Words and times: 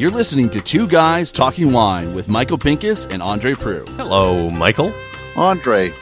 You're 0.00 0.10
listening 0.10 0.48
to 0.50 0.62
Two 0.62 0.86
Guys 0.86 1.30
Talking 1.30 1.72
Wine 1.72 2.14
with 2.14 2.26
Michael 2.26 2.56
Pincus 2.56 3.04
and 3.04 3.22
Andre 3.22 3.52
Proulx. 3.52 3.86
Hello, 3.96 4.48
Michael. 4.48 4.94
Andre, 5.36 5.92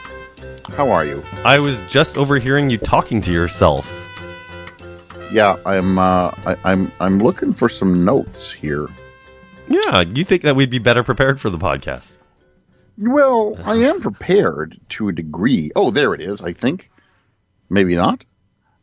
how 0.68 0.88
are 0.90 1.04
you? 1.04 1.24
I 1.44 1.58
was 1.58 1.80
just 1.88 2.16
overhearing 2.16 2.70
you 2.70 2.78
talking 2.78 3.20
to 3.22 3.32
yourself. 3.32 3.92
Yeah, 5.32 5.56
I'm. 5.66 5.98
Uh, 5.98 6.30
I, 6.46 6.56
I'm. 6.64 6.92
I'm 7.00 7.18
looking 7.18 7.52
for 7.52 7.68
some 7.68 8.04
notes 8.04 8.52
here. 8.52 8.86
Yeah, 9.68 10.02
you 10.02 10.22
think 10.22 10.42
that 10.42 10.54
we'd 10.54 10.70
be 10.70 10.78
better 10.78 11.02
prepared 11.02 11.40
for 11.40 11.50
the 11.50 11.58
podcast? 11.58 12.18
Well, 12.96 13.58
I 13.64 13.74
am 13.76 14.00
prepared 14.00 14.78
to 14.90 15.08
a 15.08 15.12
degree. 15.12 15.72
Oh, 15.74 15.90
there 15.90 16.14
it 16.14 16.20
is. 16.20 16.40
I 16.40 16.52
think. 16.52 16.88
Maybe 17.70 17.96
not. 17.96 18.24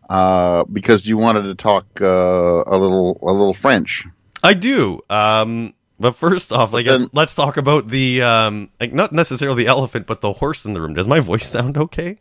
Uh, 0.10 0.64
because 0.66 1.08
you 1.08 1.18
wanted 1.18 1.44
to 1.44 1.56
talk 1.56 1.86
uh, 2.00 2.06
a 2.06 2.78
little, 2.78 3.18
a 3.22 3.32
little 3.32 3.54
French. 3.54 4.06
I 4.44 4.54
do. 4.54 5.02
Um, 5.10 5.74
but 6.00 6.16
first 6.18 6.52
off, 6.52 6.74
I 6.76 6.84
guess 6.84 7.00
then- 7.00 7.10
let's 7.14 7.34
talk 7.34 7.58
about 7.58 7.88
the 7.88 8.22
um, 8.22 8.70
like 8.80 8.94
not 8.94 9.12
necessarily 9.12 9.64
the 9.64 9.70
elephant, 9.70 10.06
but 10.06 10.22
the 10.22 10.34
horse 10.34 10.66
in 10.66 10.74
the 10.74 10.82
room. 10.82 10.94
Does 10.94 11.08
my 11.08 11.20
voice 11.22 11.48
sound 11.48 11.78
okay? 11.78 12.20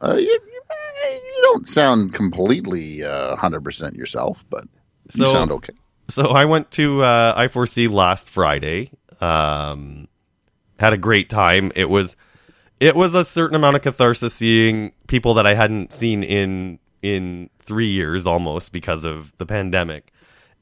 Uh, 0.00 0.16
you, 0.16 0.24
you, 0.26 0.38
you 1.12 1.42
don't 1.42 1.68
sound 1.68 2.12
completely 2.12 3.04
uh, 3.04 3.36
hundred 3.36 3.62
percent 3.62 3.94
yourself, 3.94 4.44
but 4.50 4.64
you 5.12 5.24
So- 5.24 5.32
sound 5.32 5.52
okay. 5.52 5.74
So 6.08 6.28
I 6.30 6.44
went 6.46 6.70
to 6.72 7.02
uh, 7.02 7.38
I4C 7.48 7.90
last 7.90 8.28
Friday. 8.28 8.90
Um, 9.22 10.08
had 10.78 10.92
a 10.92 10.98
great 10.98 11.30
time. 11.30 11.72
It 11.76 11.88
was 11.88 12.16
it 12.80 12.94
was 12.94 13.14
a 13.14 13.24
certain 13.24 13.56
amount 13.56 13.76
of 13.76 13.82
catharsis 13.82 14.34
seeing 14.34 14.92
people 15.06 15.34
that 15.34 15.46
I 15.46 15.54
hadn't 15.54 15.92
seen 15.92 16.22
in 16.22 16.78
in 17.02 17.50
three 17.60 17.88
years 17.88 18.26
almost 18.26 18.72
because 18.72 19.04
of 19.04 19.36
the 19.36 19.46
pandemic. 19.46 20.10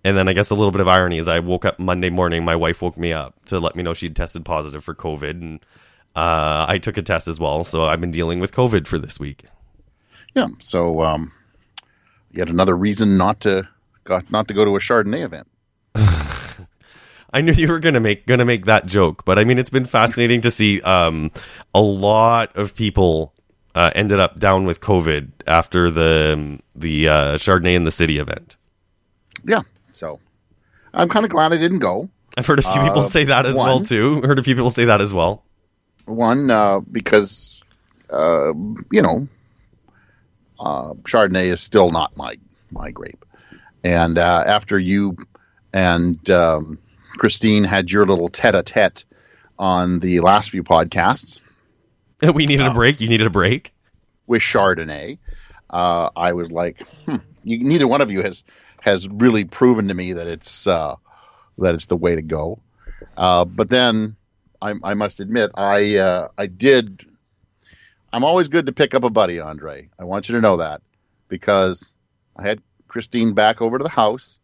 And 0.04 0.16
then 0.16 0.28
I 0.28 0.32
guess 0.32 0.50
a 0.50 0.54
little 0.56 0.72
bit 0.72 0.80
of 0.80 0.88
irony 0.88 1.18
is 1.18 1.28
I 1.28 1.38
woke 1.38 1.64
up 1.64 1.78
Monday 1.78 2.10
morning. 2.10 2.44
My 2.44 2.56
wife 2.56 2.82
woke 2.82 2.98
me 2.98 3.12
up 3.12 3.44
to 3.46 3.60
let 3.60 3.76
me 3.76 3.84
know 3.84 3.94
she'd 3.94 4.16
tested 4.16 4.44
positive 4.44 4.82
for 4.82 4.94
COVID, 4.96 5.30
and 5.30 5.60
uh, 6.16 6.66
I 6.68 6.78
took 6.78 6.96
a 6.96 7.02
test 7.02 7.28
as 7.28 7.38
well. 7.38 7.62
So 7.62 7.84
I've 7.84 8.00
been 8.00 8.10
dealing 8.10 8.40
with 8.40 8.52
COVID 8.52 8.88
for 8.88 8.98
this 8.98 9.20
week. 9.20 9.44
Yeah. 10.34 10.48
So, 10.58 11.02
um, 11.02 11.32
yet 12.32 12.50
another 12.50 12.76
reason 12.76 13.16
not 13.16 13.40
to 13.40 13.68
got 14.04 14.30
not 14.30 14.48
to 14.48 14.54
go 14.54 14.64
to 14.64 14.74
a 14.74 14.80
Chardonnay 14.80 15.24
event. 15.24 15.46
I 17.32 17.40
knew 17.40 17.52
you 17.52 17.68
were 17.68 17.78
gonna 17.78 18.00
make 18.00 18.26
gonna 18.26 18.44
make 18.44 18.66
that 18.66 18.86
joke, 18.86 19.24
but 19.24 19.38
I 19.38 19.44
mean 19.44 19.58
it's 19.58 19.70
been 19.70 19.86
fascinating 19.86 20.42
to 20.42 20.50
see 20.50 20.80
um, 20.82 21.30
a 21.74 21.80
lot 21.80 22.56
of 22.56 22.74
people 22.74 23.32
uh, 23.74 23.90
ended 23.94 24.20
up 24.20 24.38
down 24.38 24.66
with 24.66 24.80
COVID 24.80 25.30
after 25.46 25.90
the 25.90 26.58
the 26.74 27.08
uh, 27.08 27.34
Chardonnay 27.38 27.74
in 27.74 27.84
the 27.84 27.92
City 27.92 28.18
event. 28.18 28.56
Yeah. 29.44 29.62
So, 29.90 30.20
I'm 30.94 31.08
kind 31.08 31.24
of 31.24 31.30
glad 31.30 31.52
I 31.52 31.56
didn't 31.58 31.80
go. 31.80 32.08
I've 32.36 32.46
heard 32.46 32.58
a 32.58 32.62
few 32.62 32.80
people 32.82 33.00
Uh, 33.00 33.08
say 33.10 33.24
that 33.24 33.44
as 33.46 33.54
well 33.54 33.76
one. 33.76 33.84
too. 33.84 34.20
Heard 34.22 34.38
a 34.38 34.42
few 34.42 34.54
people 34.54 34.70
say 34.70 34.86
that 34.86 35.00
as 35.02 35.12
well. 35.12 35.44
One 36.06 36.50
uh, 36.50 36.80
because 36.80 37.62
uh, 38.10 38.52
you 38.90 39.02
know 39.02 39.28
uh, 40.60 40.94
Chardonnay 41.04 41.46
is 41.46 41.60
still 41.60 41.90
not 41.90 42.16
my 42.16 42.36
my 42.70 42.90
grape, 42.90 43.24
and 43.84 44.18
uh, 44.18 44.44
after 44.46 44.78
you 44.78 45.16
and 45.72 46.28
um, 46.30 46.78
Christine 47.18 47.64
had 47.64 47.90
your 47.90 48.04
little 48.06 48.28
tete-a-tete 48.28 49.04
on 49.58 49.98
the 49.98 50.20
last 50.20 50.50
few 50.50 50.62
podcasts 50.62 51.40
We 52.34 52.46
needed 52.46 52.66
a 52.66 52.74
break. 52.74 53.00
You 53.00 53.08
needed 53.08 53.26
a 53.26 53.30
break. 53.30 53.72
with 54.26 54.42
Chardonnay, 54.42 55.18
uh, 55.70 56.10
I 56.14 56.32
was 56.34 56.52
like, 56.52 56.80
hmm, 57.06 57.16
you, 57.42 57.58
neither 57.58 57.88
one 57.88 58.00
of 58.00 58.10
you 58.12 58.22
has 58.22 58.44
has 58.80 59.08
really 59.08 59.44
proven 59.44 59.88
to 59.88 59.94
me 59.94 60.12
that 60.12 60.26
it's 60.28 60.66
uh, 60.66 60.94
that 61.58 61.74
it's 61.74 61.86
the 61.86 61.96
way 61.96 62.14
to 62.14 62.22
go. 62.22 62.60
Uh, 63.16 63.44
but 63.44 63.68
then 63.68 64.16
I, 64.60 64.74
I 64.84 64.94
must 64.94 65.18
admit, 65.18 65.50
I 65.54 65.96
uh, 65.96 66.28
I 66.38 66.46
did. 66.46 67.04
I'm 68.12 68.24
always 68.24 68.48
good 68.48 68.66
to 68.66 68.72
pick 68.72 68.94
up 68.94 69.04
a 69.04 69.10
buddy, 69.10 69.40
Andre. 69.40 69.88
I 69.98 70.04
want 70.04 70.28
you 70.28 70.36
to 70.36 70.40
know 70.40 70.58
that 70.58 70.82
because 71.28 71.92
I 72.36 72.46
had 72.46 72.62
Christine 72.86 73.32
back 73.32 73.60
over 73.60 73.78
to 73.78 73.82
the 73.82 73.90
house 73.90 74.38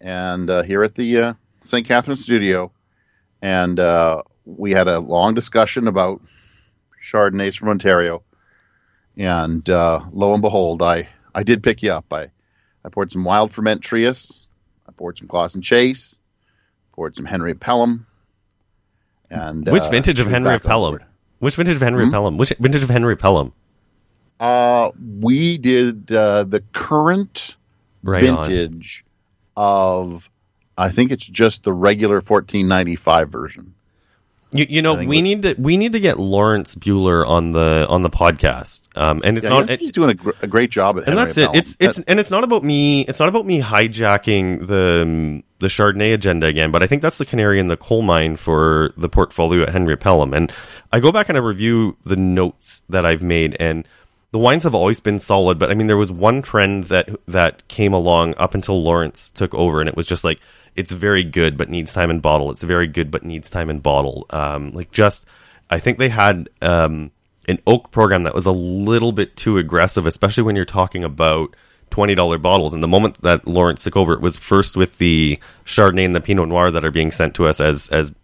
and 0.00 0.50
uh, 0.50 0.62
here 0.62 0.82
at 0.84 0.94
the 0.94 1.18
uh, 1.18 1.34
St. 1.64 1.86
Catherine 1.86 2.16
studio, 2.16 2.70
and 3.42 3.80
uh, 3.80 4.22
we 4.44 4.70
had 4.70 4.86
a 4.86 5.00
long 5.00 5.34
discussion 5.34 5.88
about 5.88 6.22
Chardonnays 7.02 7.58
from 7.58 7.68
Ontario 7.70 8.22
and 9.16 9.68
uh, 9.70 10.00
lo 10.12 10.32
and 10.32 10.42
behold, 10.42 10.82
I, 10.82 11.08
I 11.34 11.42
did 11.44 11.62
pick 11.62 11.82
you 11.82 11.92
up. 11.92 12.12
I, 12.12 12.30
I 12.84 12.88
poured 12.90 13.12
some 13.12 13.22
Wild 13.24 13.52
Ferment 13.52 13.80
Trius. 13.80 14.46
I 14.88 14.92
poured 14.92 15.18
some 15.18 15.28
Closson 15.28 15.62
Chase. 15.62 16.18
Poured 16.92 17.14
some 17.14 17.24
Henry 17.24 17.54
Pelham. 17.54 18.06
And 19.30 19.68
Which 19.68 19.82
uh, 19.84 19.90
vintage 19.90 20.18
of 20.20 20.26
Henry 20.26 20.58
Pelham? 20.58 20.98
Which 21.38 21.56
vintage 21.56 21.76
of 21.76 21.82
Henry 21.82 22.04
Hmm? 22.06 22.10
Pelham? 22.10 22.36
Which 22.38 22.52
vintage 22.58 22.82
of 22.82 22.90
Henry 22.90 23.16
Pelham? 23.16 23.52
Uh, 24.40 24.90
we 25.20 25.58
did 25.58 26.10
uh, 26.10 26.42
the 26.44 26.62
current 26.72 27.56
Right 28.02 28.24
on. 28.28 28.44
vintage 28.48 29.04
of. 29.56 30.28
I 30.76 30.90
think 30.90 31.12
it's 31.12 31.26
just 31.26 31.64
the 31.64 31.72
regular 31.72 32.16
1495 32.16 33.28
version. 33.30 33.74
You, 34.52 34.66
you 34.68 34.82
know, 34.82 34.94
we 34.94 35.20
need 35.20 35.42
to 35.42 35.54
we 35.58 35.76
need 35.76 35.94
to 35.94 36.00
get 36.00 36.20
Lawrence 36.20 36.76
Buhler 36.76 37.26
on 37.26 37.50
the 37.50 37.86
on 37.88 38.02
the 38.02 38.10
podcast. 38.10 38.82
Um, 38.96 39.20
and 39.24 39.36
it's 39.36 39.48
Yeah, 39.48 39.62
not 39.62 39.68
he's 39.80 39.90
doing 39.90 40.10
a, 40.10 40.14
gr- 40.14 40.30
a 40.42 40.46
great 40.46 40.70
job 40.70 40.96
at 40.96 41.08
and 41.08 41.18
Henry 41.18 41.24
that's 41.24 41.36
it. 41.36 41.46
Pelham. 41.46 41.56
It's 41.58 41.76
it's 41.80 41.98
and 42.06 42.20
it's 42.20 42.30
not 42.30 42.44
about 42.44 42.62
me. 42.62 43.00
It's 43.00 43.18
not 43.18 43.28
about 43.28 43.46
me 43.46 43.60
hijacking 43.60 44.68
the 44.68 45.00
um, 45.02 45.42
the 45.58 45.66
Chardonnay 45.66 46.14
agenda 46.14 46.46
again. 46.46 46.70
But 46.70 46.84
I 46.84 46.86
think 46.86 47.02
that's 47.02 47.18
the 47.18 47.26
canary 47.26 47.58
in 47.58 47.66
the 47.66 47.76
coal 47.76 48.02
mine 48.02 48.36
for 48.36 48.92
the 48.96 49.08
portfolio 49.08 49.64
at 49.64 49.70
Henry 49.70 49.96
Pelham. 49.96 50.32
And 50.32 50.52
I 50.92 51.00
go 51.00 51.10
back 51.10 51.28
and 51.28 51.36
I 51.36 51.40
review 51.40 51.96
the 52.04 52.14
notes 52.16 52.82
that 52.88 53.04
I've 53.04 53.22
made, 53.22 53.56
and 53.58 53.88
the 54.30 54.38
wines 54.38 54.62
have 54.62 54.74
always 54.74 55.00
been 55.00 55.18
solid. 55.18 55.58
But 55.58 55.72
I 55.72 55.74
mean, 55.74 55.88
there 55.88 55.96
was 55.96 56.12
one 56.12 56.42
trend 56.42 56.84
that 56.84 57.08
that 57.26 57.66
came 57.66 57.92
along 57.92 58.34
up 58.36 58.54
until 58.54 58.80
Lawrence 58.80 59.30
took 59.30 59.52
over, 59.52 59.80
and 59.80 59.88
it 59.88 59.96
was 59.96 60.06
just 60.06 60.22
like 60.22 60.38
it's 60.76 60.92
very 60.92 61.24
good 61.24 61.56
but 61.56 61.68
needs 61.68 61.92
time 61.92 62.10
in 62.10 62.20
bottle. 62.20 62.50
It's 62.50 62.62
very 62.62 62.86
good 62.86 63.10
but 63.10 63.24
needs 63.24 63.50
time 63.50 63.70
in 63.70 63.80
bottle. 63.80 64.26
Um, 64.30 64.72
like 64.72 64.90
just 64.90 65.26
I 65.70 65.78
think 65.78 65.98
they 65.98 66.08
had. 66.08 66.48
Um, 66.62 67.10
an 67.48 67.58
oak 67.66 67.90
program 67.90 68.24
that 68.24 68.34
was 68.34 68.46
a 68.46 68.52
little 68.52 69.12
bit 69.12 69.36
too 69.36 69.58
aggressive, 69.58 70.06
especially 70.06 70.44
when 70.44 70.56
you're 70.56 70.64
talking 70.64 71.04
about 71.04 71.54
twenty 71.90 72.14
dollar 72.14 72.38
bottles. 72.38 72.74
And 72.74 72.82
the 72.82 72.88
moment 72.88 73.20
that 73.22 73.46
Lawrence 73.46 73.84
took 73.84 73.96
over, 73.96 74.12
it 74.12 74.20
was 74.20 74.36
first 74.36 74.76
with 74.76 74.98
the 74.98 75.38
Chardonnay 75.64 76.04
and 76.04 76.14
the 76.14 76.20
Pinot 76.20 76.48
Noir 76.48 76.70
that 76.70 76.84
are 76.84 76.90
being 76.90 77.10
sent 77.10 77.34
to 77.34 77.46
us 77.46 77.60
as 77.60 77.88
as 77.88 78.14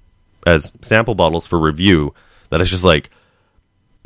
as 0.47 0.72
sample 0.82 1.15
bottles 1.15 1.47
for 1.47 1.59
review. 1.59 2.15
That 2.50 2.61
is 2.61 2.71
just 2.71 2.84
like 2.84 3.11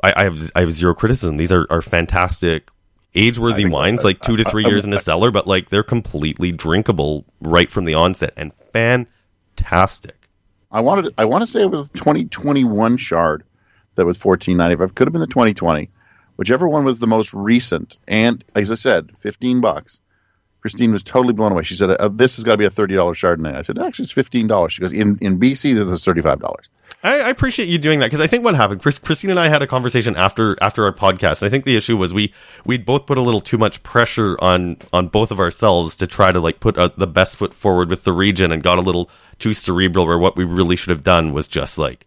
I, 0.03 0.12
I 0.16 0.25
have 0.25 0.53
I 0.55 0.61
have 0.61 0.72
zero 0.72 0.94
criticism. 0.94 1.37
These 1.37 1.53
are 1.53 1.66
are 1.71 1.82
fantastic. 1.82 2.71
Age 3.14 3.38
worthy 3.38 3.66
wines, 3.66 4.02
like 4.02 4.20
two 4.20 4.36
to 4.36 4.44
three 4.44 4.64
I- 4.64 4.69
years 4.70 4.84
in 4.84 4.92
a 4.92 4.98
cellar, 4.98 5.30
but 5.30 5.47
like 5.47 5.70
they're 5.70 5.82
completely 5.82 6.50
drinkable 6.52 7.25
right 7.41 7.70
from 7.70 7.84
the 7.84 7.94
onset 7.94 8.32
and 8.36 8.52
fantastic. 8.72 10.16
I 10.70 10.80
wanted. 10.80 11.12
I 11.16 11.25
want 11.26 11.42
to 11.42 11.47
say 11.47 11.62
it 11.62 11.70
was 11.70 11.82
a 11.82 11.92
2021 11.92 12.97
shard 12.97 13.44
that 13.94 14.04
was 14.04 14.19
14.95. 14.19 14.94
Could 14.94 15.06
have 15.06 15.12
been 15.12 15.20
the 15.20 15.28
2020, 15.28 15.88
whichever 16.36 16.69
one 16.69 16.84
was 16.84 16.98
the 16.98 17.06
most 17.06 17.32
recent. 17.32 17.98
And 18.08 18.44
as 18.56 18.72
I 18.72 18.75
said, 18.75 19.12
15 19.20 19.60
bucks. 19.60 20.00
Christine 20.60 20.92
was 20.92 21.04
totally 21.04 21.34
blown 21.34 21.52
away. 21.52 21.62
She 21.62 21.75
said, 21.75 21.91
uh, 21.91 22.08
"This 22.08 22.36
has 22.36 22.44
got 22.44 22.52
to 22.52 22.56
be 22.56 22.64
a 22.64 22.70
thirty 22.70 22.94
dollars 22.94 23.19
Chardonnay." 23.19 23.54
I 23.54 23.60
said, 23.60 23.78
"Actually, 23.78 24.04
it's 24.04 24.12
fifteen 24.12 24.46
dollars." 24.46 24.72
She 24.72 24.81
goes, 24.81 24.94
"In 24.94 25.19
in 25.20 25.38
BC, 25.38 25.75
this 25.75 25.84
is 25.86 26.02
thirty 26.02 26.22
five 26.22 26.41
dollars." 26.41 26.70
I, 27.04 27.20
I 27.20 27.28
appreciate 27.28 27.69
you 27.69 27.76
doing 27.76 27.98
that 27.98 28.06
because 28.06 28.20
I 28.20 28.26
think 28.26 28.44
what 28.44 28.54
happened, 28.54 28.81
Chris, 28.81 28.98
Christine 28.98 29.31
and 29.31 29.38
I 29.38 29.48
had 29.48 29.62
a 29.62 29.66
conversation 29.66 30.16
after 30.16 30.56
after 30.62 30.84
our 30.84 30.92
podcast. 30.92 31.42
And 31.42 31.48
I 31.48 31.50
think 31.50 31.66
the 31.66 31.76
issue 31.76 31.98
was 31.98 32.15
we 32.15 32.32
we'd 32.65 32.87
both 32.87 33.04
put 33.04 33.19
a 33.19 33.20
little 33.20 33.42
too 33.42 33.59
much 33.59 33.82
pressure 33.82 34.37
on 34.40 34.78
on 34.93 35.08
both 35.08 35.31
of 35.31 35.38
ourselves 35.38 35.96
to 35.96 36.06
try 36.06 36.32
to 36.32 36.40
like 36.40 36.61
put 36.61 36.78
uh, 36.78 36.88
the 36.96 37.06
best 37.06 37.37
foot 37.37 37.52
forward 37.52 37.90
with 37.90 38.05
the 38.05 38.12
region, 38.12 38.50
and 38.50 38.62
got 38.62 38.78
a 38.78 38.81
little 38.82 39.11
too 39.38 39.52
cerebral. 39.52 40.06
Where 40.06 40.19
what 40.19 40.37
we 40.37 40.44
really 40.44 40.76
should 40.76 40.90
have 40.90 41.05
done 41.05 41.34
was 41.34 41.46
just 41.46 41.76
like 41.76 42.06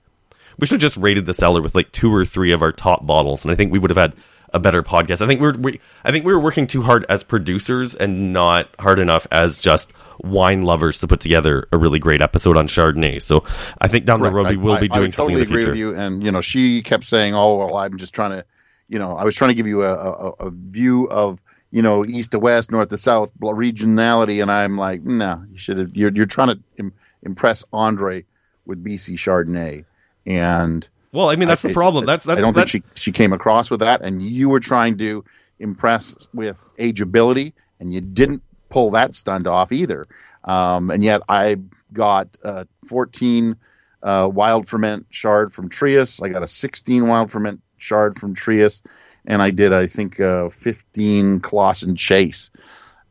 we 0.58 0.66
should 0.66 0.82
have 0.82 0.92
just 0.92 0.98
rated 0.98 1.28
the 1.28 1.34
cellar 1.34 1.62
with 1.62 1.76
like 1.76 1.92
two 1.92 2.14
or 2.14 2.26
three 2.26 2.52
of 2.52 2.64
our 2.64 2.72
top 2.72 3.06
bottles, 3.06 3.46
and 3.46 3.52
I 3.52 3.56
think 3.56 3.72
we 3.72 3.80
would 3.80 3.92
have 3.92 3.98
had 3.98 4.14
a 4.54 4.60
better 4.60 4.82
podcast. 4.84 5.22
I 5.22 5.28
think 5.28 5.42
we're 5.42 5.54
we 5.54 5.80
I 6.06 6.12
think 6.12 6.26
we 6.26 6.34
were 6.34 6.40
working 6.40 6.68
too 6.68 6.82
hard 6.84 7.06
as 7.10 7.24
producers 7.24 7.96
and 7.96 8.32
not 8.34 8.70
hard 8.80 9.00
enough 9.00 9.28
as 9.32 9.58
just 9.58 9.92
wine 10.20 10.62
lovers 10.62 11.00
to 11.02 11.08
put 11.08 11.20
together 11.20 11.68
a 11.72 11.78
really 11.78 12.00
great 12.00 12.22
episode 12.22 12.58
on 12.58 12.68
Chardonnay. 12.68 13.22
So 13.22 13.44
I 13.82 13.88
think 13.88 14.06
down 14.06 14.22
the 14.22 14.32
road 14.32 14.48
we 14.50 14.58
will 14.58 14.74
I- 14.74 14.80
be 14.82 14.90
I 14.92 14.96
doing 14.96 15.02
would 15.08 15.14
something 15.14 15.36
totally 15.36 15.42
in 15.44 15.48
the 15.50 15.54
agree 15.54 15.74
future. 15.74 15.90
with 15.90 15.98
you. 15.98 16.02
And 16.02 16.24
you 16.24 16.32
know, 16.32 16.42
she 16.42 16.82
kept 16.82 17.04
saying, 17.04 17.36
"Oh, 17.36 17.58
well, 17.58 17.76
I'm 17.78 17.98
just 17.98 18.14
trying 18.16 18.32
to, 18.32 18.46
you 18.88 19.00
know, 19.00 19.16
I 19.18 19.26
was 19.26 19.36
trying 19.36 19.50
to 19.50 19.56
give 19.56 19.68
you 19.68 19.84
a, 19.84 19.94
a, 19.94 20.30
a 20.48 20.52
view 20.52 21.06
of." 21.10 21.42
You 21.70 21.82
know, 21.82 22.06
east 22.06 22.32
to 22.32 22.40
west, 22.40 22.72
north 22.72 22.88
to 22.90 22.98
south, 22.98 23.38
regionality, 23.42 24.42
and 24.42 24.50
I'm 24.50 24.78
like, 24.78 25.04
no, 25.04 25.44
you 25.52 25.58
should 25.58 25.78
have. 25.78 25.94
You're, 25.98 26.12
you're 26.14 26.26
trying 26.26 26.48
to 26.48 26.60
Im- 26.78 26.94
impress 27.24 27.66
Andre 27.74 28.24
with 28.66 28.82
BC 28.82 29.16
Chardonnay, 29.16 29.84
and 30.26 30.88
Well, 31.12 31.30
I 31.30 31.36
mean 31.36 31.48
that's 31.48 31.64
I- 31.64 31.70
the 31.70 31.74
problem. 31.74 32.06
That's 32.06 32.26
that's 32.26 32.38
I 32.38 32.42
don't 32.42 32.56
that's, 32.56 32.72
think 32.72 32.86
she 32.96 33.02
she 33.02 33.12
came 33.12 33.34
across 33.34 33.70
with 33.70 33.80
that, 33.82 34.02
and 34.02 34.22
you 34.22 34.50
were 34.50 34.60
trying 34.60 34.98
to 35.00 35.24
impress 35.60 36.28
with 36.34 36.58
ageability, 36.78 37.54
and 37.80 37.94
you 37.94 38.02
didn't 38.02 38.44
pull 38.70 38.92
that 38.92 39.16
stunt 39.16 39.48
off 39.48 39.72
either. 39.72 40.06
Um, 40.44 40.92
and 40.92 41.04
yet 41.04 41.22
I 41.28 41.58
got 41.92 42.38
uh, 42.44 42.66
14 42.88 43.56
uh, 44.04 44.30
wild 44.32 44.68
ferment 44.68 45.08
shard 45.10 45.52
from 45.54 45.70
Trius. 45.70 46.22
I 46.22 46.30
got 46.30 46.44
a 46.44 46.48
16 46.48 47.08
wild 47.08 47.32
ferment 47.32 47.62
shard 47.78 48.18
from 48.18 48.36
Trius, 48.36 48.82
and 49.26 49.42
I 49.42 49.52
did 49.52 49.74
I 49.74 49.88
think 49.88 50.20
uh, 50.20 50.50
15 50.50 51.40
Closson 51.40 51.98
Chase 51.98 52.52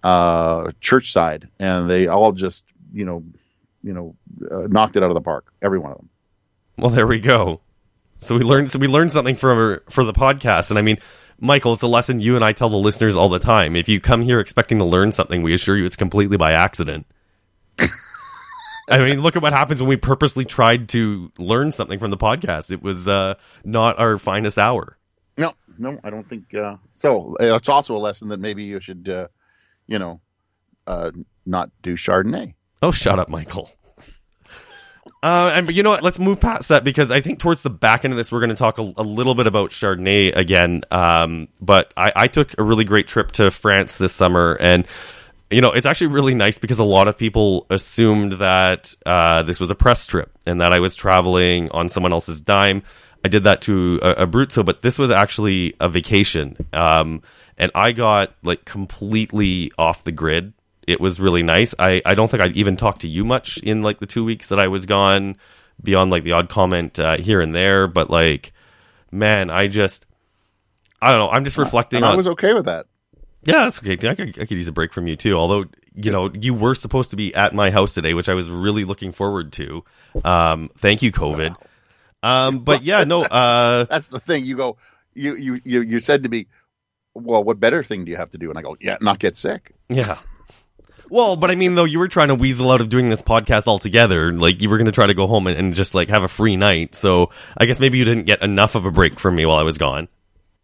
uh, 0.02 0.70
Churchside, 0.81 1.48
and 1.58 1.90
they 1.90 2.06
all 2.06 2.32
just 2.32 2.64
you 2.93 3.04
know 3.04 3.25
you 3.82 3.93
know 3.93 4.16
uh, 4.50 4.66
knocked 4.69 4.96
it 4.96 5.02
out 5.02 5.10
of 5.10 5.14
the 5.14 5.20
park. 5.20 5.52
Every 5.60 5.78
one 5.78 5.93
of 5.93 5.98
them. 5.98 6.08
Well, 6.78 6.90
there 6.90 7.06
we 7.06 7.20
go. 7.20 7.60
So 8.18 8.36
we 8.36 8.42
learned 8.42 8.70
so 8.70 8.78
we 8.78 8.86
learned 8.86 9.12
something 9.12 9.36
from 9.36 9.80
for 9.90 10.04
the 10.04 10.12
podcast, 10.12 10.70
and 10.70 10.78
I 10.78 10.82
mean. 10.82 10.98
Michael, 11.38 11.74
it's 11.74 11.82
a 11.82 11.86
lesson 11.86 12.18
you 12.18 12.34
and 12.34 12.42
I 12.42 12.54
tell 12.54 12.70
the 12.70 12.78
listeners 12.78 13.14
all 13.14 13.28
the 13.28 13.38
time. 13.38 13.76
If 13.76 13.90
you 13.90 14.00
come 14.00 14.22
here 14.22 14.40
expecting 14.40 14.78
to 14.78 14.86
learn 14.86 15.12
something, 15.12 15.42
we 15.42 15.52
assure 15.52 15.76
you 15.76 15.84
it's 15.84 15.94
completely 15.94 16.38
by 16.38 16.52
accident. 16.52 17.04
I 18.88 18.98
mean, 18.98 19.20
look 19.20 19.36
at 19.36 19.42
what 19.42 19.52
happens 19.52 19.80
when 19.82 19.88
we 19.90 19.96
purposely 19.96 20.46
tried 20.46 20.88
to 20.90 21.30
learn 21.38 21.72
something 21.72 21.98
from 21.98 22.10
the 22.10 22.16
podcast. 22.16 22.70
It 22.70 22.82
was 22.82 23.06
uh, 23.06 23.34
not 23.64 23.98
our 23.98 24.16
finest 24.16 24.58
hour. 24.58 24.96
No, 25.36 25.52
no, 25.78 25.98
I 26.04 26.10
don't 26.10 26.26
think 26.26 26.54
uh, 26.54 26.76
so. 26.90 27.36
It's 27.40 27.69
also 27.69 27.96
a 27.96 27.98
lesson 27.98 28.28
that 28.28 28.40
maybe 28.40 28.62
you 28.62 28.80
should, 28.80 29.08
uh, 29.08 29.28
you 29.86 29.98
know, 29.98 30.20
uh, 30.86 31.10
not 31.44 31.70
do 31.82 31.96
Chardonnay. 31.96 32.54
Oh, 32.82 32.92
shut 32.92 33.19
up, 33.19 33.28
Michael. 33.28 33.70
Uh, 35.26 35.50
and 35.56 35.75
you 35.75 35.82
know 35.82 35.90
what? 35.90 36.05
Let's 36.05 36.20
move 36.20 36.38
past 36.38 36.69
that 36.69 36.84
because 36.84 37.11
I 37.11 37.20
think 37.20 37.40
towards 37.40 37.62
the 37.62 37.70
back 37.70 38.05
end 38.05 38.12
of 38.12 38.17
this, 38.17 38.31
we're 38.31 38.38
going 38.38 38.50
to 38.50 38.55
talk 38.55 38.78
a, 38.78 38.82
a, 38.96 39.02
little 39.02 39.34
bit 39.34 39.49
about 39.49 39.70
Chardonnay 39.70 40.37
again. 40.37 40.82
Um, 40.93 41.49
but 41.61 41.93
I, 41.96 42.12
I, 42.14 42.26
took 42.28 42.56
a 42.56 42.62
really 42.62 42.84
great 42.84 43.08
trip 43.08 43.32
to 43.32 43.50
France 43.50 43.99
this 43.99 44.12
summer, 44.12 44.56
and 44.61 44.87
you 45.50 45.61
know 45.61 45.73
it's 45.73 45.84
actually 45.84 46.14
really 46.14 46.37
nice 46.37 46.61
because 46.61 46.78
a 46.78 46.84
lot 46.84 47.08
of 47.08 47.19
people 47.19 47.67
assumed 47.70 48.34
that 48.34 48.94
uh, 49.05 49.43
this 49.43 49.58
was 49.58 49.69
a 49.73 49.75
press 49.75 50.06
trip 50.06 50.31
and 50.46 50.61
that 50.61 50.73
I 50.73 50.78
was 50.78 50.94
traveling 50.94 51.72
on 51.72 51.88
someone 51.88 52.12
else's 52.12 52.40
dime. 52.40 52.84
I 53.25 53.29
did 53.29 53.43
that 53.43 53.62
to 53.62 53.99
Abruzzo, 54.05 54.64
but 54.64 54.82
this 54.82 54.96
was 54.96 55.11
actually 55.11 55.75
a 55.81 55.88
vacation, 55.88 56.56
um, 56.72 57.20
and 57.58 57.72
I 57.75 57.90
got 57.90 58.32
like 58.44 58.64
completely 58.64 59.72
off 59.76 60.05
the 60.05 60.12
grid 60.12 60.52
it 60.86 61.00
was 61.00 61.18
really 61.18 61.42
nice. 61.42 61.74
I, 61.78 62.00
I 62.04 62.14
don't 62.14 62.30
think 62.30 62.42
I 62.42 62.48
even 62.48 62.76
talked 62.76 63.00
to 63.02 63.08
you 63.08 63.24
much 63.24 63.58
in 63.58 63.82
like 63.82 63.98
the 63.98 64.06
two 64.06 64.24
weeks 64.24 64.48
that 64.48 64.60
I 64.60 64.68
was 64.68 64.86
gone, 64.86 65.36
beyond 65.82 66.10
like 66.10 66.22
the 66.22 66.32
odd 66.32 66.48
comment 66.48 66.98
uh, 66.98 67.16
here 67.18 67.40
and 67.40 67.54
there. 67.54 67.86
But 67.86 68.08
like, 68.08 68.52
man, 69.10 69.50
I 69.50 69.66
just, 69.66 70.06
I 71.02 71.10
don't 71.10 71.18
know. 71.18 71.30
I'm 71.30 71.44
just 71.44 71.58
reflecting. 71.58 71.98
And 71.98 72.06
I 72.06 72.16
was 72.16 72.28
okay 72.28 72.54
with 72.54 72.66
that. 72.66 72.86
Yeah, 73.44 73.64
that's 73.64 73.78
okay. 73.78 73.92
I 74.08 74.14
could, 74.14 74.28
I 74.40 74.46
could 74.46 74.52
use 74.52 74.68
a 74.68 74.72
break 74.72 74.92
from 74.92 75.06
you 75.06 75.16
too. 75.16 75.36
Although 75.36 75.66
you 75.94 76.10
know 76.10 76.30
you 76.32 76.52
were 76.52 76.74
supposed 76.74 77.10
to 77.10 77.16
be 77.16 77.34
at 77.34 77.54
my 77.54 77.70
house 77.70 77.94
today, 77.94 78.12
which 78.14 78.28
I 78.28 78.34
was 78.34 78.50
really 78.50 78.84
looking 78.84 79.12
forward 79.12 79.52
to. 79.54 79.84
Um, 80.24 80.70
thank 80.78 81.02
you, 81.02 81.12
COVID. 81.12 81.50
Wow. 81.50 82.48
Um, 82.48 82.58
but 82.60 82.82
yeah, 82.82 83.04
no. 83.04 83.22
Uh, 83.30 83.84
that's 83.84 84.08
the 84.08 84.20
thing. 84.20 84.44
You 84.44 84.56
go. 84.56 84.78
You 85.14 85.36
you 85.36 85.60
you 85.64 85.82
you 85.82 85.98
said 86.00 86.24
to 86.24 86.28
me, 86.28 86.48
"Well, 87.14 87.44
what 87.44 87.60
better 87.60 87.82
thing 87.82 88.04
do 88.04 88.10
you 88.10 88.16
have 88.16 88.30
to 88.30 88.38
do?" 88.38 88.50
And 88.50 88.58
I 88.58 88.62
go, 88.62 88.76
"Yeah, 88.80 88.96
not 89.00 89.18
get 89.18 89.36
sick." 89.36 89.72
Yeah. 89.88 90.18
Well, 91.08 91.37
but 91.37 91.50
I 91.50 91.55
mean, 91.55 91.75
though, 91.75 91.85
you 91.85 91.99
were 91.99 92.08
trying 92.08 92.29
to 92.29 92.35
weasel 92.35 92.70
out 92.70 92.81
of 92.81 92.88
doing 92.88 93.11
this 93.11 93.23
podcast 93.23 93.67
altogether. 93.67 94.32
Like, 94.32 94.61
you 94.61 94.69
were 94.69 94.76
going 94.76 94.87
to 94.87 94.93
try 94.93 95.06
to 95.06 95.14
go 95.14 95.26
home 95.26 95.47
and, 95.47 95.56
and, 95.56 95.75
just 95.75 95.94
like 95.94 96.08
have 96.08 96.23
a 96.23 96.29
free 96.29 96.56
night. 96.56 96.94
So 96.94 97.31
I 97.56 97.67
guess 97.67 97.79
maybe 97.79 97.99
you 97.99 98.05
didn't 98.05 98.25
get 98.25 98.43
enough 98.43 98.75
of 98.75 98.87
a 98.87 98.91
break 98.91 99.20
from 99.20 99.37
me 99.37 99.47
while 99.47 99.58
I 99.58 99.62
was 99.62 99.79
gone. 99.79 100.08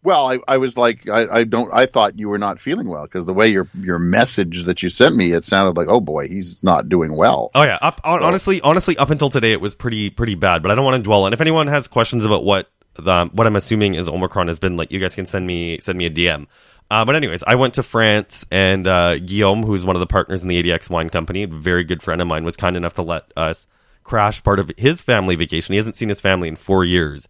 Well, 0.03 0.29
I, 0.29 0.39
I 0.47 0.57
was 0.57 0.77
like, 0.77 1.07
I, 1.07 1.27
I 1.27 1.43
don't, 1.45 1.73
I 1.73 1.85
thought 1.85 2.19
you 2.19 2.27
were 2.27 2.37
not 2.37 2.59
feeling 2.59 2.89
well 2.89 3.03
because 3.03 3.25
the 3.25 3.33
way 3.33 3.47
your 3.47 3.69
your 3.79 3.99
message 3.99 4.65
that 4.65 4.83
you 4.83 4.89
sent 4.89 5.15
me, 5.15 5.31
it 5.31 5.45
sounded 5.45 5.77
like, 5.77 5.87
oh 5.87 6.01
boy, 6.01 6.27
he's 6.27 6.61
not 6.61 6.89
doing 6.89 7.15
well. 7.15 7.51
Oh 7.55 7.63
yeah, 7.63 7.77
up, 7.81 8.01
so. 8.03 8.11
honestly, 8.11 8.59
honestly, 8.61 8.97
up 8.97 9.11
until 9.11 9.29
today, 9.29 9.53
it 9.53 9.61
was 9.61 9.75
pretty 9.75 10.09
pretty 10.09 10.35
bad. 10.35 10.61
But 10.61 10.71
I 10.71 10.75
don't 10.75 10.83
want 10.83 10.97
to 10.97 11.03
dwell 11.03 11.23
on. 11.23 11.31
If 11.31 11.39
anyone 11.39 11.67
has 11.67 11.87
questions 11.87 12.25
about 12.25 12.43
what 12.43 12.69
the 12.95 13.29
what 13.31 13.47
I'm 13.47 13.55
assuming 13.55 13.95
is 13.95 14.09
Omicron 14.09 14.47
has 14.47 14.59
been 14.59 14.75
like, 14.75 14.91
you 14.91 14.99
guys 14.99 15.15
can 15.15 15.25
send 15.25 15.47
me 15.47 15.79
send 15.79 15.97
me 15.97 16.05
a 16.05 16.09
DM. 16.09 16.47
Uh, 16.93 17.03
but 17.03 17.15
anyways, 17.15 17.41
I 17.47 17.55
went 17.55 17.73
to 17.73 17.81
France, 17.81 18.45
and 18.51 18.85
uh, 18.85 19.17
Guillaume, 19.17 19.63
who's 19.63 19.83
one 19.83 19.95
of 19.95 19.99
the 19.99 20.05
partners 20.05 20.43
in 20.43 20.47
the 20.47 20.61
ADX 20.61 20.91
Wine 20.91 21.09
Company, 21.09 21.41
a 21.41 21.47
very 21.47 21.83
good 21.83 22.03
friend 22.03 22.21
of 22.21 22.27
mine, 22.27 22.45
was 22.45 22.55
kind 22.55 22.77
enough 22.77 22.93
to 22.93 23.01
let 23.01 23.31
us 23.35 23.65
crash 24.03 24.43
part 24.43 24.59
of 24.59 24.71
his 24.77 25.01
family 25.01 25.33
vacation. 25.33 25.73
He 25.73 25.77
hasn't 25.77 25.97
seen 25.97 26.09
his 26.09 26.21
family 26.21 26.47
in 26.47 26.55
four 26.55 26.85
years, 26.85 27.27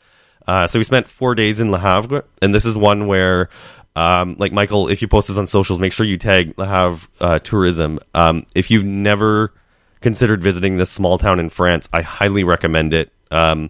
uh, 0.49 0.67
so 0.67 0.79
we 0.79 0.83
spent 0.83 1.07
four 1.07 1.33
days 1.33 1.61
in 1.61 1.71
Le 1.71 1.79
Havre, 1.79 2.25
and 2.41 2.53
this 2.53 2.65
is 2.65 2.75
one 2.75 3.07
where. 3.07 3.49
Um, 3.95 4.37
like 4.39 4.51
Michael, 4.51 4.87
if 4.87 5.03
you 5.03 5.07
post 5.07 5.27
this 5.27 5.37
on 5.37 5.45
socials, 5.45 5.77
make 5.77 5.93
sure 5.93 6.03
you 6.03 6.17
tag 6.17 6.55
Le 6.57 6.65
Havre 6.65 7.07
uh, 7.21 7.37
Tourism. 7.37 7.99
Um, 8.15 8.43
if 8.55 8.71
you've 8.71 8.83
never 8.83 9.53
considered 10.01 10.41
visiting 10.41 10.77
this 10.77 10.89
small 10.89 11.19
town 11.19 11.39
in 11.39 11.49
France, 11.49 11.87
I 11.93 12.01
highly 12.01 12.43
recommend 12.43 12.95
it. 12.95 13.13
Um, 13.29 13.69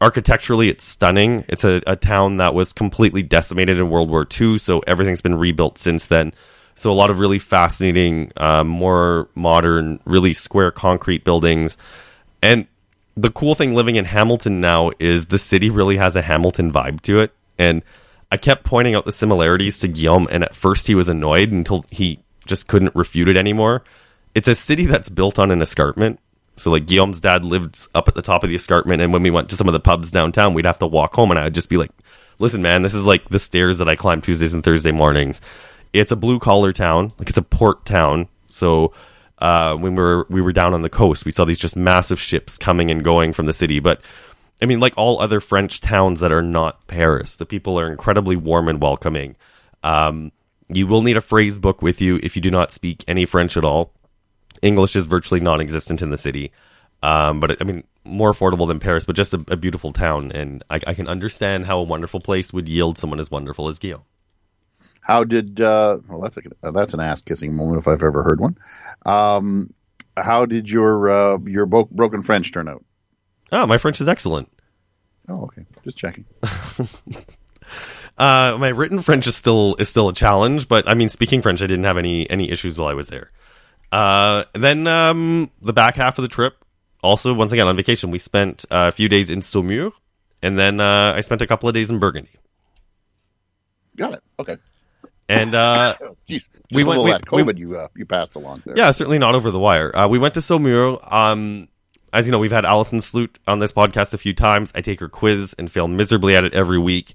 architecturally 0.00 0.68
it's 0.68 0.84
stunning. 0.84 1.44
It's 1.48 1.64
a, 1.64 1.82
a, 1.86 1.96
town 1.96 2.38
that 2.38 2.54
was 2.54 2.72
completely 2.72 3.22
decimated 3.22 3.78
in 3.78 3.90
world 3.90 4.10
war 4.10 4.26
ii 4.40 4.58
so 4.58 4.80
everything's 4.80 5.20
been 5.20 5.34
rebuilt 5.34 5.78
since 5.78 6.06
then. 6.06 6.32
So 6.74 6.90
a 6.90 6.94
lot 6.94 7.10
of 7.10 7.18
really 7.18 7.38
fascinating 7.38 8.32
um, 8.36 8.66
more 8.68 9.28
modern 9.34 10.00
really 10.04 10.32
square 10.32 10.70
concrete 10.70 11.24
buildings. 11.24 11.76
And 12.42 12.66
the 13.16 13.30
cool 13.30 13.54
thing 13.54 13.74
living 13.74 13.96
in 13.96 14.04
hamilton 14.04 14.60
now 14.60 14.90
is 14.98 15.26
the 15.26 15.38
city 15.38 15.70
really 15.70 15.96
has 15.96 16.16
a 16.16 16.22
hamilton 16.22 16.72
vibe 16.72 17.00
to 17.02 17.18
it. 17.20 17.32
And 17.58 17.82
i 18.30 18.36
kept 18.36 18.64
pointing 18.64 18.94
out 18.94 19.04
the 19.04 19.12
similarities 19.12 19.78
to 19.80 19.88
guillaume 19.88 20.26
and 20.30 20.42
at 20.42 20.54
first 20.54 20.86
he 20.86 20.94
was 20.94 21.08
annoyed 21.08 21.52
until 21.52 21.84
he 21.90 22.20
just 22.44 22.66
couldn't 22.68 22.94
refute 22.94 23.28
it 23.28 23.36
anymore. 23.36 23.82
It's 24.34 24.48
a 24.48 24.54
city 24.54 24.86
that's 24.86 25.08
built 25.08 25.38
on 25.38 25.50
an 25.50 25.62
escarpment 25.62 26.18
so 26.56 26.70
like 26.70 26.86
Guillaume's 26.86 27.20
dad 27.20 27.44
lived 27.44 27.88
up 27.94 28.08
at 28.08 28.14
the 28.14 28.22
top 28.22 28.44
of 28.44 28.48
the 28.48 28.56
escarpment, 28.56 29.02
and 29.02 29.12
when 29.12 29.22
we 29.22 29.30
went 29.30 29.48
to 29.50 29.56
some 29.56 29.68
of 29.68 29.72
the 29.72 29.80
pubs 29.80 30.10
downtown, 30.10 30.54
we'd 30.54 30.66
have 30.66 30.78
to 30.78 30.86
walk 30.86 31.14
home, 31.14 31.30
and 31.30 31.38
I'd 31.38 31.54
just 31.54 31.68
be 31.68 31.76
like, 31.76 31.90
"Listen, 32.38 32.62
man, 32.62 32.82
this 32.82 32.94
is 32.94 33.06
like 33.06 33.28
the 33.28 33.38
stairs 33.38 33.78
that 33.78 33.88
I 33.88 33.96
climb 33.96 34.22
Tuesdays 34.22 34.54
and 34.54 34.62
Thursday 34.62 34.92
mornings. 34.92 35.40
It's 35.92 36.12
a 36.12 36.16
blue 36.16 36.38
collar 36.38 36.72
town, 36.72 37.12
like 37.18 37.28
it's 37.28 37.38
a 37.38 37.42
port 37.42 37.84
town. 37.84 38.28
So 38.46 38.92
uh, 39.38 39.76
when 39.76 39.94
we 39.94 40.02
were 40.02 40.26
we 40.30 40.42
were 40.42 40.52
down 40.52 40.74
on 40.74 40.82
the 40.82 40.90
coast, 40.90 41.24
we 41.24 41.30
saw 41.30 41.44
these 41.44 41.58
just 41.58 41.76
massive 41.76 42.20
ships 42.20 42.58
coming 42.58 42.90
and 42.90 43.04
going 43.04 43.32
from 43.32 43.46
the 43.46 43.52
city. 43.52 43.80
But 43.80 44.00
I 44.62 44.66
mean, 44.66 44.80
like 44.80 44.94
all 44.96 45.20
other 45.20 45.40
French 45.40 45.80
towns 45.80 46.20
that 46.20 46.32
are 46.32 46.42
not 46.42 46.86
Paris, 46.86 47.36
the 47.36 47.46
people 47.46 47.78
are 47.78 47.90
incredibly 47.90 48.36
warm 48.36 48.68
and 48.68 48.80
welcoming. 48.80 49.36
Um, 49.82 50.32
you 50.68 50.86
will 50.86 51.02
need 51.02 51.16
a 51.16 51.20
phrase 51.20 51.58
book 51.58 51.82
with 51.82 52.00
you 52.00 52.18
if 52.22 52.36
you 52.36 52.42
do 52.42 52.50
not 52.50 52.72
speak 52.72 53.04
any 53.06 53.26
French 53.26 53.56
at 53.56 53.64
all 53.64 53.92
English 54.64 54.96
is 54.96 55.06
virtually 55.06 55.40
non-existent 55.40 56.02
in 56.02 56.10
the 56.10 56.18
city. 56.18 56.50
Um, 57.02 57.38
but 57.38 57.60
I 57.60 57.64
mean, 57.64 57.84
more 58.04 58.32
affordable 58.32 58.66
than 58.66 58.80
Paris, 58.80 59.04
but 59.04 59.14
just 59.14 59.34
a, 59.34 59.44
a 59.48 59.56
beautiful 59.56 59.92
town, 59.92 60.32
and 60.32 60.64
I, 60.70 60.80
I, 60.86 60.94
can 60.94 61.06
understand 61.06 61.66
how 61.66 61.78
a 61.78 61.82
wonderful 61.82 62.18
place 62.18 62.50
would 62.52 62.66
yield 62.66 62.96
someone 62.96 63.20
as 63.20 63.30
wonderful 63.30 63.68
as 63.68 63.78
Guillaume. 63.78 64.04
How 65.02 65.22
did? 65.22 65.60
Uh, 65.60 65.98
well, 66.08 66.20
that's 66.20 66.38
a 66.38 66.70
that's 66.72 66.94
an 66.94 67.00
ass 67.00 67.20
kissing 67.20 67.54
moment 67.54 67.78
if 67.78 67.88
I've 67.88 68.02
ever 68.02 68.22
heard 68.22 68.40
one. 68.40 68.56
Um, 69.04 69.74
how 70.16 70.46
did 70.46 70.70
your 70.70 71.10
uh, 71.10 71.38
your 71.44 71.66
bo- 71.66 71.90
broken 71.90 72.22
French 72.22 72.52
turn 72.52 72.68
out? 72.68 72.82
Oh, 73.52 73.66
my 73.66 73.76
French 73.76 74.00
is 74.00 74.08
excellent. 74.08 74.50
Oh, 75.28 75.42
okay. 75.44 75.66
Just 75.84 75.98
checking. 75.98 76.24
uh, 78.18 78.56
my 78.58 78.68
written 78.68 79.00
French 79.00 79.26
is 79.26 79.36
still 79.36 79.76
is 79.78 79.90
still 79.90 80.08
a 80.08 80.14
challenge, 80.14 80.68
but 80.68 80.88
I 80.88 80.94
mean, 80.94 81.10
speaking 81.10 81.42
French, 81.42 81.62
I 81.62 81.66
didn't 81.66 81.84
have 81.84 81.98
any 81.98 82.28
any 82.30 82.50
issues 82.50 82.78
while 82.78 82.88
I 82.88 82.94
was 82.94 83.08
there. 83.08 83.30
Uh, 83.94 84.44
then 84.54 84.88
um, 84.88 85.48
the 85.62 85.72
back 85.72 85.94
half 85.94 86.18
of 86.18 86.22
the 86.22 86.28
trip, 86.28 86.64
also 87.00 87.32
once 87.32 87.52
again 87.52 87.68
on 87.68 87.76
vacation, 87.76 88.10
we 88.10 88.18
spent 88.18 88.64
uh, 88.68 88.86
a 88.88 88.92
few 88.92 89.08
days 89.08 89.30
in 89.30 89.38
Saumur, 89.38 89.92
and 90.42 90.58
then 90.58 90.80
uh, 90.80 91.12
I 91.14 91.20
spent 91.20 91.42
a 91.42 91.46
couple 91.46 91.68
of 91.68 91.76
days 91.76 91.90
in 91.90 92.00
Burgundy. 92.00 92.32
Got 93.96 94.14
it. 94.14 94.22
Okay. 94.40 94.56
And 95.28 95.54
uh, 95.54 95.94
Jeez, 96.28 96.48
we 96.72 96.82
went. 96.82 97.04
We, 97.04 97.12
COVID 97.12 97.54
we, 97.54 97.60
you 97.60 97.76
uh, 97.76 97.86
you 97.94 98.04
passed 98.04 98.34
along 98.34 98.64
there. 98.66 98.76
Yeah, 98.76 98.90
certainly 98.90 99.20
not 99.20 99.36
over 99.36 99.52
the 99.52 99.60
wire. 99.60 99.96
Uh, 99.96 100.08
we 100.08 100.18
went 100.18 100.34
to 100.34 100.40
Saumur. 100.40 100.98
Um, 101.12 101.68
as 102.12 102.26
you 102.26 102.32
know, 102.32 102.40
we've 102.40 102.50
had 102.50 102.64
Alison 102.64 103.00
Sloot 103.00 103.38
on 103.46 103.60
this 103.60 103.70
podcast 103.70 104.12
a 104.12 104.18
few 104.18 104.34
times. 104.34 104.72
I 104.74 104.80
take 104.80 104.98
her 104.98 105.08
quiz 105.08 105.54
and 105.56 105.70
fail 105.70 105.86
miserably 105.86 106.34
at 106.34 106.42
it 106.42 106.52
every 106.52 106.80
week. 106.80 107.14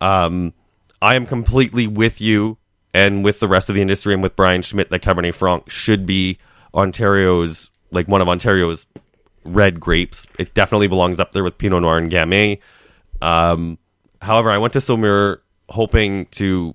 Um, 0.00 0.52
I 1.00 1.14
am 1.14 1.26
completely 1.26 1.86
with 1.86 2.20
you 2.20 2.58
and 2.98 3.22
with 3.22 3.38
the 3.38 3.46
rest 3.46 3.68
of 3.68 3.76
the 3.76 3.80
industry 3.80 4.12
and 4.12 4.24
with 4.24 4.34
Brian 4.34 4.60
Schmidt 4.60 4.90
that 4.90 5.02
Cabernet 5.02 5.32
Franc 5.32 5.70
should 5.70 6.04
be 6.04 6.36
Ontario's 6.74 7.70
like 7.92 8.08
one 8.08 8.20
of 8.20 8.28
Ontario's 8.28 8.86
red 9.44 9.78
grapes. 9.78 10.26
It 10.36 10.52
definitely 10.52 10.88
belongs 10.88 11.20
up 11.20 11.30
there 11.30 11.44
with 11.44 11.58
Pinot 11.58 11.82
Noir 11.82 11.98
and 11.98 12.10
Gamay. 12.10 12.58
Um, 13.22 13.78
however, 14.20 14.50
I 14.50 14.58
went 14.58 14.72
to 14.72 14.80
Saumur 14.80 15.38
hoping 15.68 16.26
to, 16.32 16.74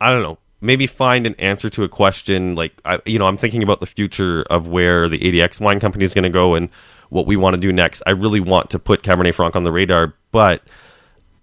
I 0.00 0.08
don't 0.08 0.22
know, 0.22 0.38
maybe 0.62 0.86
find 0.86 1.26
an 1.26 1.34
answer 1.38 1.68
to 1.68 1.84
a 1.84 1.88
question. 1.88 2.54
Like, 2.54 2.72
I, 2.86 3.00
you 3.04 3.18
know, 3.18 3.26
I'm 3.26 3.36
thinking 3.36 3.62
about 3.62 3.80
the 3.80 3.86
future 3.86 4.44
of 4.48 4.66
where 4.66 5.06
the 5.06 5.18
ADX 5.18 5.60
wine 5.60 5.80
company 5.80 6.04
is 6.04 6.14
going 6.14 6.24
to 6.24 6.30
go 6.30 6.54
and 6.54 6.70
what 7.10 7.26
we 7.26 7.36
want 7.36 7.54
to 7.54 7.60
do 7.60 7.74
next. 7.74 8.02
I 8.06 8.12
really 8.12 8.40
want 8.40 8.70
to 8.70 8.78
put 8.78 9.02
Cabernet 9.02 9.34
Franc 9.34 9.54
on 9.54 9.64
the 9.64 9.72
radar, 9.72 10.14
but 10.32 10.62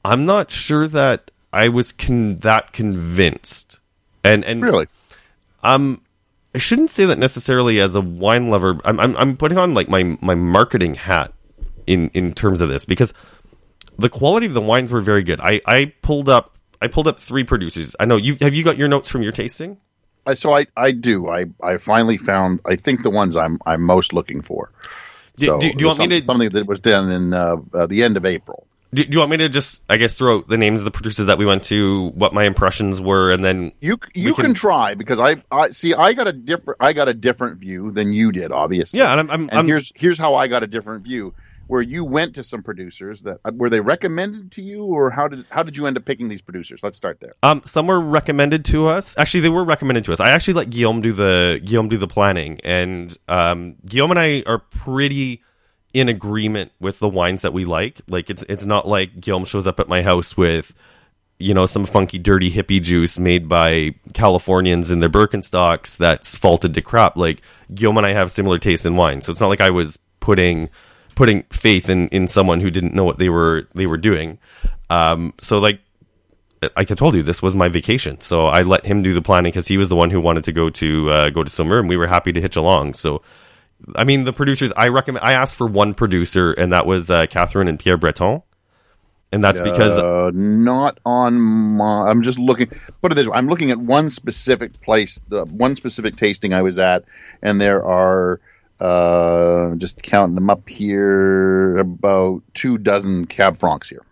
I'm 0.03 0.25
not 0.25 0.50
sure 0.50 0.88
that 0.88 1.29
I 1.53 1.70
was 1.70 1.91
con- 1.91 2.38
that 2.38 2.74
convinced. 2.74 3.79
And 4.25 4.44
and 4.44 4.62
Really? 4.62 4.88
um 5.63 6.01
I 6.53 6.58
shouldn't 6.58 6.89
say 6.89 7.05
that 7.05 7.20
necessarily 7.20 7.79
as 7.82 7.96
a 7.96 8.01
wine 8.01 8.50
lover. 8.50 8.79
I'm 8.86 9.00
I'm, 9.00 9.15
I'm 9.17 9.38
putting 9.38 9.58
on 9.58 9.74
like 9.74 9.88
my 9.89 10.17
my 10.22 10.36
marketing 10.36 10.96
hat 10.96 11.34
in 11.88 12.10
in 12.13 12.34
terms 12.34 12.62
of 12.62 12.70
this 12.70 12.86
because 12.86 13.13
the 13.98 14.10
quality 14.10 14.46
of 14.48 14.53
the 14.53 14.62
wines 14.62 14.91
were 14.91 15.01
very 15.01 15.24
good. 15.24 15.39
I 15.41 15.62
I 15.65 15.94
pulled 16.01 16.29
up 16.29 16.58
I 16.82 16.88
pulled 16.88 17.08
up 17.08 17.20
three 17.20 17.44
producers. 17.44 17.96
I 18.00 18.05
know 18.05 18.17
you 18.17 18.38
have 18.41 18.53
you 18.53 18.63
got 18.63 18.77
your 18.77 18.88
notes 18.88 19.10
from 19.10 19.22
your 19.24 19.32
tasting? 19.32 19.77
I, 20.27 20.34
so 20.34 20.53
I, 20.53 20.65
I 20.75 20.91
do. 20.91 21.29
I, 21.29 21.46
I 21.62 21.77
finally 21.77 22.17
found. 22.17 22.60
I 22.65 22.75
think 22.77 23.03
the 23.03 23.12
ones 23.12 23.36
I'm 23.38 23.58
I'm 23.65 23.84
most 23.84 24.12
looking 24.12 24.41
for. 24.41 24.72
Do- 25.38 25.46
So 25.46 25.60
do- 25.60 25.72
do 25.72 25.79
you 25.79 25.86
want 25.88 26.00
me 26.00 26.08
to- 26.08 26.22
something 26.22 26.50
that 26.50 26.65
was 26.65 26.79
done 26.79 27.12
in 27.12 27.34
uh, 27.34 27.58
uh, 27.74 27.86
the 27.86 28.01
end 28.03 28.17
of 28.17 28.25
April? 28.25 28.65
Do, 28.94 29.04
do 29.04 29.12
you 29.12 29.20
want 29.20 29.32
me 29.32 29.38
to 29.38 29.50
just 29.50 29.84
I 29.89 29.98
guess 29.98 30.18
throw 30.18 30.38
out 30.38 30.48
the 30.48 30.58
names 30.58 30.80
of 30.82 30.86
the 30.86 30.92
producers 30.92 31.25
that 31.25 31.38
we 31.38 31.46
went 31.46 31.63
to, 31.65 32.10
what 32.10 32.34
my 32.34 32.46
impressions 32.46 33.01
were, 33.01 33.32
and 33.32 33.44
then 33.44 33.72
You 33.82 33.98
you 34.13 34.34
can- 34.34 34.46
can, 34.46 34.54
try 34.54 34.94
because 34.94 35.20
I, 35.20 35.44
I 35.51 35.70
see 35.70 35.94
I 35.94 36.13
got 36.13 36.27
a 36.27 36.34
different 36.34 36.77
I 36.82 36.94
got 36.94 37.08
a 37.10 37.13
different 37.13 37.60
view 37.60 37.92
than 37.92 38.13
you 38.13 38.32
did 38.32 38.51
obviously. 38.51 39.00
yeah, 39.00 39.12
and 39.12 39.20
I'm 39.20 39.30
I'm, 39.32 39.42
And 39.50 39.60
I'm 39.60 39.68
here's 39.68 39.92
here's 39.96 40.18
how 40.18 40.36
I 40.36 40.48
got 40.48 40.63
a 40.63 40.68
different 40.68 41.04
view. 41.04 41.34
Where 41.68 41.82
you 41.82 42.06
went 42.06 42.36
to 42.36 42.44
some 42.44 42.62
producers 42.62 43.24
that 43.24 43.39
uh, 43.44 43.51
were 43.56 43.72
they 43.72 43.80
recommended 43.80 44.51
to 44.51 44.62
you, 44.62 44.84
or 44.86 45.10
how 45.10 45.27
did 45.27 45.46
how 45.50 45.63
did 45.63 45.75
you 45.75 45.88
end 45.88 45.98
up 45.98 46.06
picking 46.06 46.30
these 46.30 46.44
producers? 46.44 46.82
Let's 46.84 46.96
start 46.96 47.20
there. 47.22 47.34
Um, 47.42 47.63
some 47.65 47.88
were 47.88 48.00
recommended 48.00 48.65
to 48.65 48.86
us. 48.86 49.18
Actually, 49.18 49.42
they 49.42 49.50
were 49.50 49.63
recommended 49.63 50.06
to 50.06 50.13
us. 50.13 50.20
I 50.20 50.30
actually 50.30 50.54
let 50.54 50.70
Guillaume 50.70 51.01
do 51.01 51.12
the 51.12 51.60
Guillaume 51.65 51.89
do 51.89 51.98
the 51.98 52.08
planning, 52.08 52.60
and 52.63 53.18
um, 53.27 53.77
Guillaume 53.84 54.12
and 54.12 54.20
I 54.20 54.44
are 54.46 54.60
pretty 54.60 55.42
in 55.96 56.10
agreement 56.10 56.74
with 56.82 57.00
the 57.00 57.08
wines 57.08 57.42
that 57.44 57.54
we 57.54 57.64
like. 57.64 58.02
Like 58.08 58.30
it's 58.30 58.44
it's 58.50 58.66
not 58.66 58.86
like 58.86 59.22
Guillaume 59.22 59.46
shows 59.46 59.66
up 59.66 59.80
at 59.80 59.88
my 59.88 60.02
house 60.02 60.36
with 60.36 60.74
you 61.40 61.54
know 61.54 61.66
some 61.66 61.86
funky 61.86 62.18
dirty 62.18 62.52
hippie 62.52 62.82
juice 62.82 63.18
made 63.18 63.48
by 63.48 63.96
Californians 64.14 64.92
in 64.92 65.00
their 65.00 65.10
Birkenstocks 65.10 65.98
that's 65.98 66.36
faulted 66.36 66.74
to 66.74 66.82
crap. 66.82 67.16
Like 67.16 67.42
Guillaume 67.74 67.98
and 68.00 68.06
I 68.06 68.12
have 68.12 68.30
similar 68.30 68.60
tastes 68.60 68.86
in 68.86 68.98
wine, 68.98 69.22
so 69.22 69.32
it's 69.32 69.40
not 69.40 69.48
like 69.48 69.62
I 69.62 69.70
was 69.70 69.98
putting 70.20 70.70
putting 71.16 71.44
faith 71.44 71.90
in 71.90 72.10
in 72.10 72.28
someone 72.28 72.60
who 72.60 72.70
didn't 72.70 72.94
know 72.94 73.06
what 73.06 73.18
they 73.18 73.30
were 73.30 73.70
they 73.74 73.86
were 73.86 73.98
doing. 73.98 74.38
Um, 74.90 75.34
so 75.40 75.60
like 75.60 75.80
like 76.75 76.92
I 76.92 76.96
told 76.96 77.16
you, 77.16 77.24
this 77.24 77.42
was 77.42 77.56
my 77.56 77.70
vacation, 77.70 78.20
so 78.20 78.48
I 78.48 78.64
let 78.64 78.86
him 78.86 79.02
do 79.02 79.14
the 79.14 79.22
planning 79.22 79.52
because 79.52 79.68
he 79.68 79.78
was 79.78 79.88
the 79.88 79.96
one 79.96 80.10
who 80.10 80.20
wanted 80.20 80.44
to 80.44 80.52
go 80.52 80.70
to 80.72 81.10
uh, 81.10 81.30
go 81.30 81.42
to 81.44 81.50
Saumur, 81.50 81.80
and 81.80 81.88
we 81.88 81.96
were 81.96 82.08
happy 82.08 82.34
to 82.34 82.42
hitch 82.42 82.58
along. 82.58 82.96
So, 82.96 83.22
I 83.96 84.04
mean, 84.04 84.24
the 84.24 84.34
producers 84.34 84.72
I 84.75 84.88
recommend. 84.88 85.25
I 85.25 85.34
asked 85.34 85.56
for 85.56 85.68
one 85.68 85.94
producer, 85.94 86.51
and 86.54 86.74
that 86.74 86.86
was 86.86 87.10
uh, 87.10 87.27
Catherine 87.27 87.68
and 87.68 87.80
Pierre 87.80 87.98
Breton, 87.98 88.42
and 89.32 89.44
that's 89.44 89.60
because 89.60 89.98
uh, 89.98 90.32
not 90.34 91.00
on 91.06 91.39
my. 91.39 92.10
I'm 92.10 92.22
just 92.22 92.39
looking. 92.39 92.68
Put 93.01 93.12
it 93.12 93.15
this 93.15 93.27
way: 93.27 93.34
I'm 93.36 93.48
looking 93.48 93.72
at 93.72 93.77
one 93.77 94.10
specific 94.10 94.82
place, 94.82 95.20
the 95.27 95.46
one 95.46 95.75
specific 95.75 96.15
tasting 96.15 96.54
I 96.54 96.62
was 96.62 96.80
at, 96.80 97.06
and 97.42 97.60
there 97.60 97.84
are 97.84 98.39
uh, 98.80 99.75
just 99.75 100.01
counting 100.01 100.36
them 100.36 100.50
up 100.50 100.68
here, 100.68 101.77
about 101.77 102.44
two 102.54 102.77
dozen 102.77 103.25
cab 103.25 103.58
francs 103.58 103.89
here. 103.89 104.04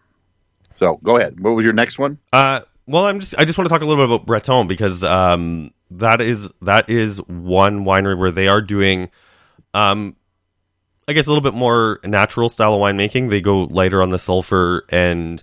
So 0.74 0.98
go 1.03 1.18
ahead. 1.18 1.39
What 1.39 1.51
was 1.51 1.63
your 1.65 1.74
next 1.74 2.00
one? 2.00 2.20
Uh, 2.32 2.62
well, 2.86 3.06
I'm 3.06 3.20
just 3.20 3.36
I 3.38 3.46
just 3.46 3.58
want 3.58 3.68
to 3.68 3.74
talk 3.74 3.82
a 3.82 3.86
little 3.86 4.06
bit 4.06 4.13
about 4.13 4.25
Breton 4.25 4.68
because 4.68 5.03
um, 5.03 5.72
that 5.92 6.22
is 6.22 6.51
that 6.62 6.89
is 6.89 7.18
one 7.27 7.86
winery 7.86 8.18
where 8.18 8.32
they 8.32 8.48
are 8.48 8.62
doing, 8.62 9.10
um, 9.74 10.15
I 11.08 11.13
guess 11.13 11.27
a 11.27 11.30
little 11.30 11.42
bit 11.42 11.53
more 11.53 12.00
natural 12.03 12.50
style 12.50 12.74
of 12.74 12.82
winemaking. 12.82 13.30
They 13.30 13.42
go 13.42 13.63
lighter 13.63 14.01
on 14.01 14.10
the 14.10 14.20
sulfur, 14.20 14.86
and 14.89 15.42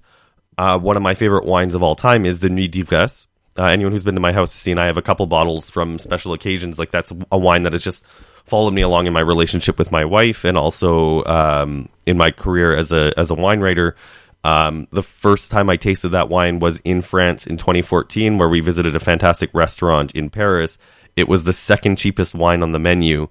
uh, 0.57 0.79
one 0.79 0.97
of 0.97 1.03
my 1.03 1.15
favorite 1.15 1.45
wines 1.45 1.75
of 1.75 1.83
all 1.83 1.95
time 1.95 2.25
is 2.25 2.41
the 2.41 2.49
Nuit 2.49 2.71
d'Ivresse. 2.71 3.27
Uh, 3.59 3.65
anyone 3.65 3.93
who's 3.93 4.05
been 4.05 4.15
to 4.15 4.21
my 4.21 4.33
house 4.33 4.55
has 4.55 4.61
seen 4.61 4.79
I 4.79 4.87
have 4.87 4.97
a 4.97 5.03
couple 5.03 5.27
bottles 5.27 5.69
from 5.69 5.99
special 5.99 6.33
occasions. 6.33 6.79
Like 6.79 6.91
that's 6.91 7.13
a 7.31 7.39
wine 7.39 7.65
that 7.65 7.73
has 7.73 7.85
just 7.85 8.07
followed 8.47 8.73
me 8.73 8.81
along 8.83 9.07
in 9.07 9.13
my 9.13 9.21
relationship 9.21 9.79
with 9.79 9.93
my 9.93 10.05
wife, 10.05 10.45
and 10.45 10.57
also 10.57 11.25
um, 11.25 11.89
in 12.07 12.17
my 12.17 12.31
career 12.31 12.75
as 12.75 12.93
a 12.93 13.13
as 13.17 13.31
a 13.31 13.35
wine 13.35 13.61
writer. 13.61 13.97
Um, 14.43 14.89
the 14.91 15.03
first 15.03 15.51
time 15.51 15.69
I 15.69 15.77
tasted 15.77 16.11
that 16.11 16.31
wine 16.31 16.61
was 16.61 16.79
in 16.81 17.03
France 17.03 17.47
in 17.47 17.59
2014, 17.59 18.39
where 18.39 18.49
we 18.49 18.61
visited 18.61 18.97
a 18.97 19.01
fantastic 19.01 19.51
restaurant 19.53 20.13
in 20.13 20.31
Paris. 20.31 20.79
It 21.17 21.29
was 21.29 21.45
the 21.45 21.53
second 21.53 21.97
cheapest 21.97 22.35
wine 22.35 22.63
on 22.63 22.73
the 22.73 22.79
menu, 22.79 23.29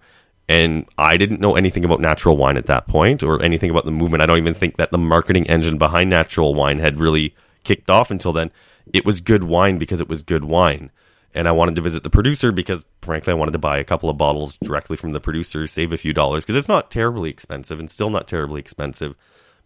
and 0.50 0.86
I 0.98 1.16
didn't 1.16 1.40
know 1.40 1.56
anything 1.56 1.86
about 1.86 2.02
natural 2.02 2.36
wine 2.36 2.58
at 2.58 2.66
that 2.66 2.88
point 2.88 3.24
or 3.24 3.42
anything 3.42 3.70
about 3.70 3.86
the 3.86 3.92
movement. 3.92 4.22
I 4.22 4.26
don't 4.26 4.40
even 4.40 4.54
think 4.54 4.78
that 4.78 4.92
the 4.92 4.98
marketing 4.98 5.48
engine 5.48 5.78
behind 5.78 6.10
natural 6.10 6.54
wine 6.54 6.80
had 6.80 7.00
really 7.00 7.36
kicked 7.64 7.90
off 7.90 8.12
until 8.12 8.34
then. 8.34 8.52
It 8.92 9.06
was 9.06 9.22
good 9.22 9.44
wine 9.44 9.78
because 9.78 10.02
it 10.02 10.10
was 10.10 10.24
good 10.24 10.44
wine. 10.44 10.92
And 11.36 11.48
I 11.48 11.52
wanted 11.52 11.76
to 11.76 11.82
visit 11.82 12.02
the 12.02 12.10
producer 12.10 12.52
because, 12.52 12.86
frankly, 13.04 13.32
I 13.32 13.36
wanted 13.36 13.52
to 13.52 13.60
buy 13.60 13.78
a 13.78 13.84
couple 13.84 14.10
of 14.10 14.18
bottles 14.18 14.58
directly 14.64 14.98
from 14.98 15.12
the 15.12 15.20
producer, 15.20 15.68
save 15.68 15.94
a 15.94 15.98
few 15.98 16.12
dollars 16.12 16.44
because 16.44 16.56
it's 16.56 16.68
not 16.68 16.90
terribly 16.90 17.30
expensive 17.30 17.80
and 17.80 17.90
still 17.90 18.10
not 18.10 18.28
terribly 18.28 18.60
expensive 18.60 19.16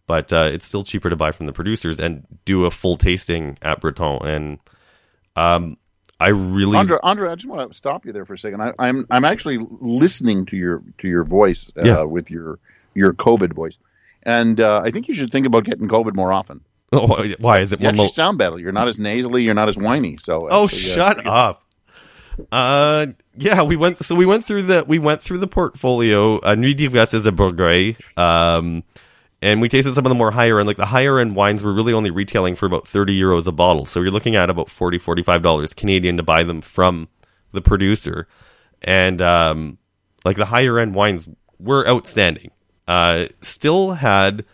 but 0.08 0.34
uh, 0.34 0.50
it's 0.52 0.66
still 0.66 0.84
cheaper 0.84 1.10
to 1.10 1.16
buy 1.16 1.32
from 1.32 1.46
the 1.46 1.54
producers 1.54 2.00
and 2.00 2.26
do 2.46 2.66
a 2.66 2.72
full 2.72 2.98
tasting 2.98 3.58
at 3.62 3.80
Breton. 3.80 4.20
And 4.24 4.60
um, 5.36 5.78
I 6.24 6.30
really, 6.30 6.78
Andre, 6.78 6.98
Andre, 7.04 7.30
I 7.32 7.36
just 7.36 7.48
want 7.48 7.70
to 7.72 7.76
stop 7.76 8.06
you 8.06 8.14
there 8.14 8.26
for 8.26 8.34
a 8.34 8.38
second. 8.38 8.62
I, 8.62 8.74
I'm 8.80 9.06
I'm 9.12 9.26
actually 9.26 9.58
listening 9.60 10.46
to 10.48 10.58
your 10.58 10.82
to 11.00 11.08
your 11.08 11.24
voice 11.24 11.72
uh, 11.78 11.84
Yeah. 11.84 12.04
with 12.04 12.32
your 12.32 12.60
your 12.96 13.14
COVID 13.14 13.54
voice, 13.54 13.78
and 14.24 14.60
uh, 14.60 14.82
I 14.84 14.92
think 14.92 15.08
you 15.08 15.14
should 15.14 15.32
think 15.32 15.46
about 15.46 15.64
getting 15.66 15.88
COVID 15.88 16.16
more 16.16 16.32
often. 16.32 16.62
oh, 16.94 17.26
why 17.40 17.60
is 17.60 17.74
it 17.74 17.80
You 17.80 17.86
more? 17.86 17.90
actually 17.90 18.06
Mo- 18.06 18.10
sound 18.10 18.38
better. 18.38 18.60
You're 18.60 18.72
not 18.72 18.88
as 18.88 19.00
nasally. 19.00 19.44
You're 19.44 19.56
not 19.56 19.68
as 19.70 19.78
whiny. 19.78 20.18
So 20.18 20.48
oh, 20.50 20.66
actually, 20.66 20.92
uh, 20.92 20.96
shut 20.96 21.26
up. 21.28 21.64
Uh, 22.52 23.08
yeah, 23.36 23.64
we 23.64 23.76
went. 23.76 24.04
So 24.04 24.16
we 24.16 24.26
went 24.26 24.46
through 24.46 24.64
the 24.64 24.84
we 24.88 25.00
went 25.00 25.22
through 25.22 25.40
the 25.40 25.48
portfolio. 25.48 26.40
Uh, 26.40 26.56
Nuit 26.56 26.78
d'Ivresse 26.78 27.14
is 27.14 27.28
a 27.28 27.32
Bourgueil. 27.32 27.96
Um, 28.18 28.84
and 29.44 29.62
we 29.62 29.70
tasted 29.70 29.94
some 29.94 30.06
of 30.06 30.10
the 30.10 30.16
more 30.16 30.32
higher 30.32 30.60
end, 30.60 30.68
like 30.68 30.78
the 30.78 30.86
higher 30.86 31.20
end 31.20 31.36
wines 31.36 31.64
were 31.64 31.74
really 31.74 31.94
only 31.94 32.10
retailing 32.10 32.56
for 32.56 32.66
about 32.66 32.88
30 32.88 33.20
euros 33.20 33.46
a 33.46 33.52
bottle. 33.52 33.86
So 33.86 34.02
you're 34.02 34.12
looking 34.12 34.36
at 34.36 34.50
about 34.50 34.70
40, 34.70 34.98
45 34.98 35.42
dollars 35.42 35.74
Canadian 35.74 36.18
to 36.18 36.24
buy 36.24 36.44
them 36.44 36.62
from 36.62 37.10
the 37.52 37.62
producer. 37.62 38.28
And, 38.82 39.22
um, 39.22 39.78
like 40.26 40.38
the 40.38 40.46
higher 40.46 40.80
end 40.80 40.96
wines 40.96 41.28
were 41.60 41.88
outstanding. 41.88 42.52
Uh, 42.88 43.28
still 43.42 43.92
had 43.92 44.46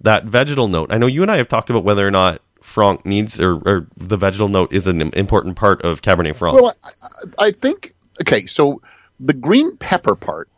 that 0.00 0.24
vegetal 0.24 0.68
note. 0.68 0.92
I 0.92 0.98
know 0.98 1.06
you 1.06 1.22
and 1.22 1.30
I 1.30 1.36
have 1.36 1.48
talked 1.48 1.70
about 1.70 1.84
whether 1.84 2.06
or 2.06 2.10
not 2.10 2.40
Franc 2.62 3.06
needs 3.06 3.40
or, 3.40 3.56
or 3.64 3.86
the 3.96 4.16
vegetal 4.16 4.48
note 4.48 4.72
is 4.72 4.86
an 4.86 5.00
important 5.00 5.56
part 5.56 5.82
of 5.82 6.02
Cabernet 6.02 6.36
Franc. 6.36 6.60
Well, 6.60 6.74
I, 6.84 6.88
I 6.88 7.46
I 7.46 7.50
think 7.52 7.94
okay. 8.20 8.46
So 8.46 8.82
the 9.20 9.32
green 9.32 9.76
pepper 9.76 10.16
part, 10.16 10.48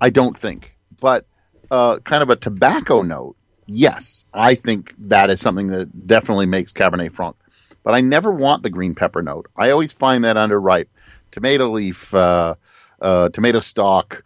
I 0.00 0.10
don't 0.10 0.36
think, 0.36 0.76
but 1.00 1.24
uh, 1.70 1.98
kind 2.00 2.22
of 2.22 2.30
a 2.30 2.36
tobacco 2.36 3.02
note. 3.02 3.36
Yes, 3.66 4.24
I 4.32 4.54
think 4.54 4.94
that 5.08 5.30
is 5.30 5.40
something 5.40 5.68
that 5.68 6.06
definitely 6.06 6.46
makes 6.46 6.72
Cabernet 6.72 7.12
Franc. 7.12 7.36
But 7.82 7.94
I 7.94 8.00
never 8.00 8.30
want 8.30 8.62
the 8.62 8.70
green 8.70 8.94
pepper 8.94 9.22
note. 9.22 9.46
I 9.56 9.70
always 9.70 9.92
find 9.92 10.24
that 10.24 10.36
underripe. 10.36 10.88
Tomato 11.30 11.68
leaf, 11.68 12.12
uh, 12.14 12.54
uh, 13.02 13.28
tomato 13.28 13.60
stalk, 13.60 14.24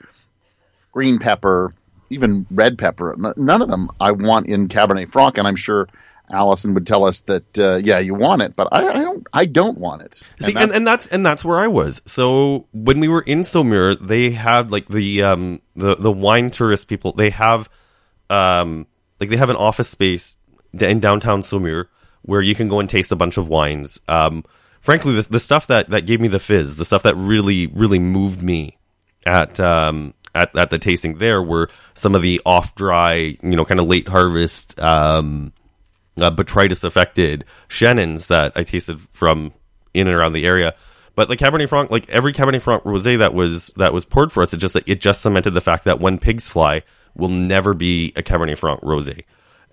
green 0.92 1.18
pepper, 1.18 1.74
even 2.10 2.46
red 2.50 2.78
pepper. 2.78 3.16
None 3.36 3.62
of 3.62 3.68
them 3.68 3.88
I 4.00 4.12
want 4.12 4.46
in 4.46 4.68
Cabernet 4.68 5.10
Franc, 5.10 5.38
and 5.38 5.48
I'm 5.48 5.56
sure 5.56 5.88
Allison 6.32 6.74
would 6.74 6.86
tell 6.86 7.04
us 7.04 7.20
that 7.22 7.58
uh, 7.58 7.76
yeah, 7.76 7.98
you 8.00 8.14
want 8.14 8.42
it, 8.42 8.56
but 8.56 8.68
I, 8.72 8.88
I 8.88 8.92
don't. 9.02 9.26
I 9.32 9.46
don't 9.46 9.78
want 9.78 10.02
it. 10.02 10.14
See, 10.40 10.52
that's- 10.52 10.64
and, 10.64 10.72
and 10.72 10.86
that's 10.86 11.06
and 11.08 11.24
that's 11.24 11.44
where 11.44 11.58
I 11.58 11.66
was. 11.68 12.00
So 12.06 12.66
when 12.72 12.98
we 13.00 13.08
were 13.08 13.20
in 13.22 13.40
Saumur, 13.40 13.96
they 14.00 14.30
had 14.30 14.70
like 14.70 14.88
the 14.88 15.22
um 15.22 15.60
the 15.76 15.94
the 15.96 16.10
wine 16.10 16.50
tourist 16.50 16.88
people. 16.88 17.12
They 17.12 17.30
have 17.30 17.68
um 18.30 18.86
like 19.20 19.30
they 19.30 19.36
have 19.36 19.50
an 19.50 19.56
office 19.56 19.88
space 19.88 20.36
in 20.78 21.00
downtown 21.00 21.42
Saumur 21.42 21.86
where 22.22 22.40
you 22.40 22.54
can 22.54 22.68
go 22.68 22.80
and 22.80 22.88
taste 22.88 23.12
a 23.12 23.16
bunch 23.16 23.36
of 23.36 23.48
wines. 23.48 24.00
Um, 24.08 24.44
frankly, 24.80 25.14
the 25.14 25.22
the 25.28 25.40
stuff 25.40 25.66
that 25.68 25.90
that 25.90 26.06
gave 26.06 26.20
me 26.20 26.28
the 26.28 26.38
fizz, 26.40 26.76
the 26.76 26.84
stuff 26.84 27.02
that 27.02 27.14
really 27.16 27.66
really 27.68 27.98
moved 27.98 28.42
me 28.42 28.78
at 29.26 29.60
um 29.60 30.14
at 30.34 30.56
at 30.56 30.70
the 30.70 30.78
tasting 30.78 31.18
there 31.18 31.42
were 31.42 31.68
some 31.94 32.14
of 32.14 32.22
the 32.22 32.40
off 32.46 32.74
dry, 32.74 33.14
you 33.42 33.56
know, 33.56 33.64
kind 33.64 33.80
of 33.80 33.86
late 33.86 34.08
harvest 34.08 34.78
um 34.80 35.52
uh, 36.16 36.30
botrytis 36.30 36.84
affected 36.84 37.44
Chenins 37.68 38.28
that 38.28 38.52
I 38.56 38.64
tasted 38.64 39.00
from 39.12 39.52
in 39.94 40.06
and 40.06 40.16
around 40.16 40.32
the 40.32 40.46
area. 40.46 40.74
But 41.14 41.28
the 41.28 41.36
Cabernet 41.36 41.68
Franc, 41.68 41.90
like 41.90 42.08
every 42.08 42.32
Cabernet 42.32 42.62
Franc 42.62 42.82
rosé 42.84 43.18
that 43.18 43.34
was 43.34 43.68
that 43.76 43.92
was 43.92 44.04
poured 44.04 44.32
for 44.32 44.42
us, 44.42 44.54
it 44.54 44.58
just 44.58 44.76
it 44.86 45.00
just 45.00 45.20
cemented 45.20 45.50
the 45.50 45.60
fact 45.60 45.84
that 45.84 46.00
when 46.00 46.18
pigs 46.18 46.48
fly 46.48 46.82
will 47.14 47.28
never 47.28 47.74
be 47.74 48.12
a 48.16 48.22
Cabernet 48.22 48.56
Franc 48.58 48.80
rosé. 48.80 49.24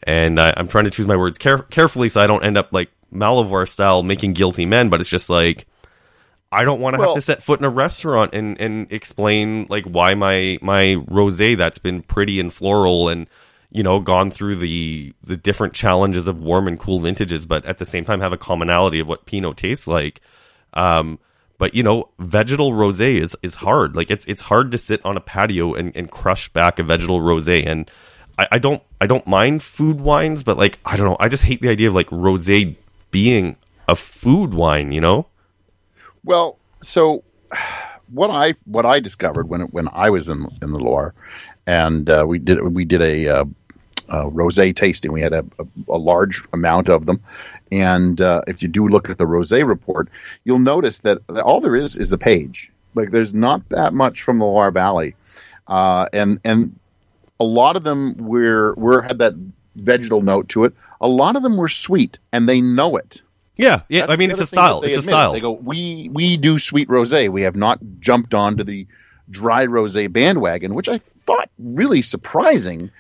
And 0.04 0.40
I, 0.40 0.54
I'm 0.58 0.68
trying 0.68 0.86
to 0.86 0.90
choose 0.92 1.08
my 1.08 1.16
words 1.16 1.38
care- 1.38 1.60
carefully 1.64 2.10
so 2.10 2.22
I 2.22 2.28
don't 2.28 2.44
end 2.44 2.58
up 2.58 2.72
like 2.74 2.90
Malivoire 3.14 3.68
style 3.68 4.04
making 4.04 4.34
guilty 4.34 4.66
men. 4.66 4.90
But 4.90 5.00
it's 5.02 5.10
just 5.10 5.30
like 5.30 5.66
I 6.52 6.66
don't 6.66 6.82
want 6.82 6.96
to 6.96 7.00
Well- 7.00 7.10
have 7.10 7.16
to 7.16 7.22
set 7.22 7.44
foot 7.44 7.60
in 7.60 7.66
a 7.66 7.70
restaurant 7.70 8.34
and 8.34 8.60
and 8.60 8.92
explain 8.92 9.68
like 9.70 9.86
why 9.86 10.16
my 10.16 10.58
my 10.62 10.96
rosé 11.10 11.56
that's 11.56 11.78
been 11.78 12.02
pretty 12.02 12.40
and 12.42 12.52
floral 12.54 13.08
and 13.08 13.30
you 13.72 13.84
know, 13.84 14.00
gone 14.00 14.32
through 14.32 14.56
the 14.56 15.14
the 15.24 15.38
different 15.38 15.74
challenges 15.74 16.28
of 16.28 16.40
warm 16.40 16.68
and 16.68 16.80
cool 16.80 17.00
vintages, 17.00 17.46
but 17.46 17.66
at 17.66 17.78
the 17.78 17.86
same 17.86 18.04
time 18.06 18.20
have 18.22 18.34
a 18.34 18.38
commonality 18.38 19.00
of 19.00 19.08
what 19.08 19.26
Pinot 19.26 19.58
tastes 19.58 19.88
like. 19.88 20.22
Um, 20.74 21.20
but 21.60 21.76
you 21.76 21.84
know, 21.84 22.10
vegetal 22.18 22.72
rosé 22.72 23.20
is 23.20 23.36
is 23.44 23.56
hard. 23.56 23.96
Like 23.96 24.10
it's 24.10 24.26
it's 24.26 24.42
hard 24.42 24.72
to 24.72 24.78
sit 24.78 25.06
on 25.06 25.18
a 25.18 25.22
patio 25.22 25.74
and, 25.74 25.96
and 25.96 26.10
crush 26.10 26.50
back 26.50 26.80
a 26.80 26.84
vegetal 26.84 27.20
rosé. 27.20 27.68
And 27.68 27.92
I, 28.40 28.48
I 28.54 28.60
don't 28.60 28.82
I 29.00 29.06
don't 29.06 29.28
mind 29.28 29.62
food 29.62 30.00
wines, 30.00 30.42
but 30.42 30.58
like 30.58 30.80
I 30.86 30.96
don't 30.96 31.06
know, 31.06 31.18
I 31.20 31.28
just 31.28 31.44
hate 31.44 31.62
the 31.62 31.70
idea 31.70 31.90
of 31.90 31.94
like 31.94 32.08
rosé 32.08 32.76
being 33.12 33.58
a 33.88 33.96
food 33.96 34.54
wine. 34.54 34.92
You 34.92 35.02
know? 35.02 35.28
Well, 36.24 36.58
so 36.80 37.24
what 38.10 38.32
I 38.32 38.56
what 38.64 38.86
I 38.86 39.02
discovered 39.02 39.50
when 39.50 39.62
when 39.64 39.90
I 39.92 40.10
was 40.10 40.30
in 40.30 40.48
in 40.62 40.72
the 40.72 40.80
Loire, 40.80 41.14
and 41.70 42.10
uh, 42.10 42.26
we 42.28 42.40
did 42.40 42.62
we 42.64 42.84
did 42.84 43.02
a, 43.02 43.28
uh, 43.28 43.46
a 44.10 44.16
rosé 44.32 44.76
tasting. 44.76 45.14
We 45.14 45.22
had 45.22 45.34
a, 45.34 45.46
a, 45.60 45.66
a, 45.90 46.00
large 46.00 46.44
amount 46.52 46.90
of 46.90 47.06
them, 47.06 47.22
and 47.72 48.20
uh, 48.20 48.42
if 48.48 48.64
you 48.64 48.68
do 48.68 48.88
look 48.88 49.08
at 49.10 49.20
the 49.20 49.26
rosé 49.26 49.66
report, 49.68 50.10
you'll 50.46 50.58
notice 50.58 51.00
that 51.00 51.20
all 51.30 51.62
there 51.62 51.76
is 51.76 51.96
is 51.96 52.12
a 52.12 52.18
page. 52.18 52.72
Like 52.96 53.12
there's 53.12 53.36
not 53.36 53.70
that 53.70 53.94
much 53.94 54.24
from 54.24 54.40
the 54.40 54.46
Loire 54.46 54.72
Valley, 54.72 55.16
uh, 55.68 56.08
and 56.12 56.40
and 56.44 56.80
a 57.40 57.46
lot 57.46 57.76
of 57.76 57.84
them 57.84 58.16
were 58.18 58.74
were 58.74 59.04
had 59.04 59.20
that 59.20 59.36
vegetal 59.76 60.22
note 60.22 60.50
to 60.50 60.64
it. 60.64 60.74
A 61.02 61.08
lot 61.08 61.36
of 61.36 61.44
them 61.44 61.56
were 61.56 61.70
sweet, 61.70 62.18
and 62.32 62.50
they 62.50 62.62
know 62.62 62.98
it. 62.98 63.22
Yeah, 63.58 63.82
yeah. 63.90 64.02
That's 64.02 64.14
I 64.14 64.16
mean, 64.16 64.32
it's 64.32 64.42
a 64.42 64.48
style. 64.48 64.82
It's 64.82 64.98
a 64.98 65.02
style. 65.04 65.34
They 65.34 65.40
go, 65.40 65.52
we 65.52 66.10
we 66.12 66.36
do 66.36 66.58
sweet 66.58 66.88
rosé. 66.88 67.30
We 67.30 67.44
have 67.44 67.56
not 67.56 67.78
jumped 68.00 68.34
onto 68.34 68.64
the 68.64 68.88
dry 69.30 69.68
rosé 69.68 70.12
bandwagon, 70.12 70.74
which 70.74 70.90
I 70.90 71.00
thought 71.30 71.50
really 71.58 72.02
surprising, 72.02 72.92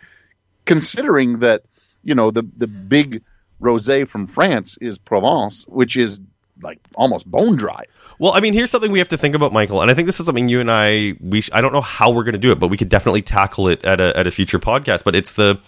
considering 0.65 1.39
that 1.39 1.63
you 2.03 2.15
know 2.15 2.31
the 2.31 2.43
the 2.57 2.67
big 2.67 3.23
rosé 3.61 4.07
from 4.07 4.27
France 4.27 4.77
is 4.81 4.97
Provence, 4.97 5.67
which 5.67 5.97
is 5.97 6.19
like 6.61 6.79
almost 6.95 7.25
bone 7.29 7.55
dry. 7.55 7.85
Well, 8.19 8.33
I 8.33 8.41
mean, 8.41 8.53
here's 8.53 8.69
something 8.69 8.91
we 8.91 8.99
have 8.99 9.09
to 9.09 9.17
think 9.17 9.33
about, 9.33 9.53
Michael, 9.53 9.81
and 9.81 9.89
I 9.89 9.93
think 9.93 10.05
this 10.05 10.19
is 10.19 10.25
something 10.25 10.49
you 10.49 10.59
and 10.59 10.71
I 10.71 11.15
we 11.21 11.41
sh- 11.41 11.49
I 11.53 11.61
don't 11.61 11.73
know 11.73 11.81
how 11.81 12.11
we're 12.11 12.23
going 12.23 12.33
to 12.33 12.39
do 12.39 12.51
it, 12.51 12.59
but 12.59 12.67
we 12.67 12.77
could 12.77 12.89
definitely 12.89 13.21
tackle 13.21 13.67
it 13.67 13.83
at 13.85 13.99
a 14.01 14.17
at 14.17 14.27
a 14.27 14.31
future 14.31 14.59
podcast. 14.59 15.03
But 15.03 15.15
it's 15.15 15.33
the 15.33 15.59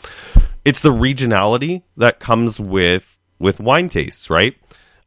it's 0.66 0.82
the 0.82 0.92
regionality 0.92 1.84
that 1.98 2.20
comes 2.20 2.60
with 2.60 3.18
with 3.40 3.60
wine 3.60 3.90
tastes, 3.90 4.30
right? 4.30 4.56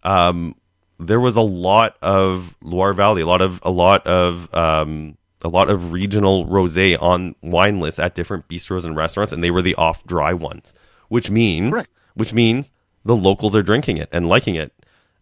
um, 0.05 0.55
there 0.99 1.21
was 1.21 1.37
a 1.37 1.41
lot 1.41 1.97
of 2.03 2.55
Loire 2.63 2.93
Valley, 2.93 3.23
a 3.23 3.27
lot 3.27 3.41
of 3.41 3.61
a 3.63 3.71
lot 3.71 4.07
of 4.07 4.55
um, 4.55 5.17
a 5.45 5.49
lot 5.49 5.71
of 5.71 5.93
regional 5.93 6.47
rosé 6.47 7.01
on 7.01 7.35
wine 7.43 7.79
lists 7.79 8.01
at 8.01 8.15
different 8.15 8.49
bistros 8.49 8.85
and 8.85 8.97
restaurants, 8.97 9.33
and 9.33 9.45
they 9.45 9.51
were 9.51 9.63
the 9.63 9.75
off 9.75 10.05
dry 10.07 10.33
ones, 10.33 10.75
which 11.09 11.31
means 11.31 11.89
which 12.15 12.33
means 12.33 12.71
the 13.05 13.15
locals 13.15 13.55
are 13.55 13.63
drinking 13.63 13.99
it 13.99 14.09
and 14.11 14.29
liking 14.29 14.55
it 14.55 14.73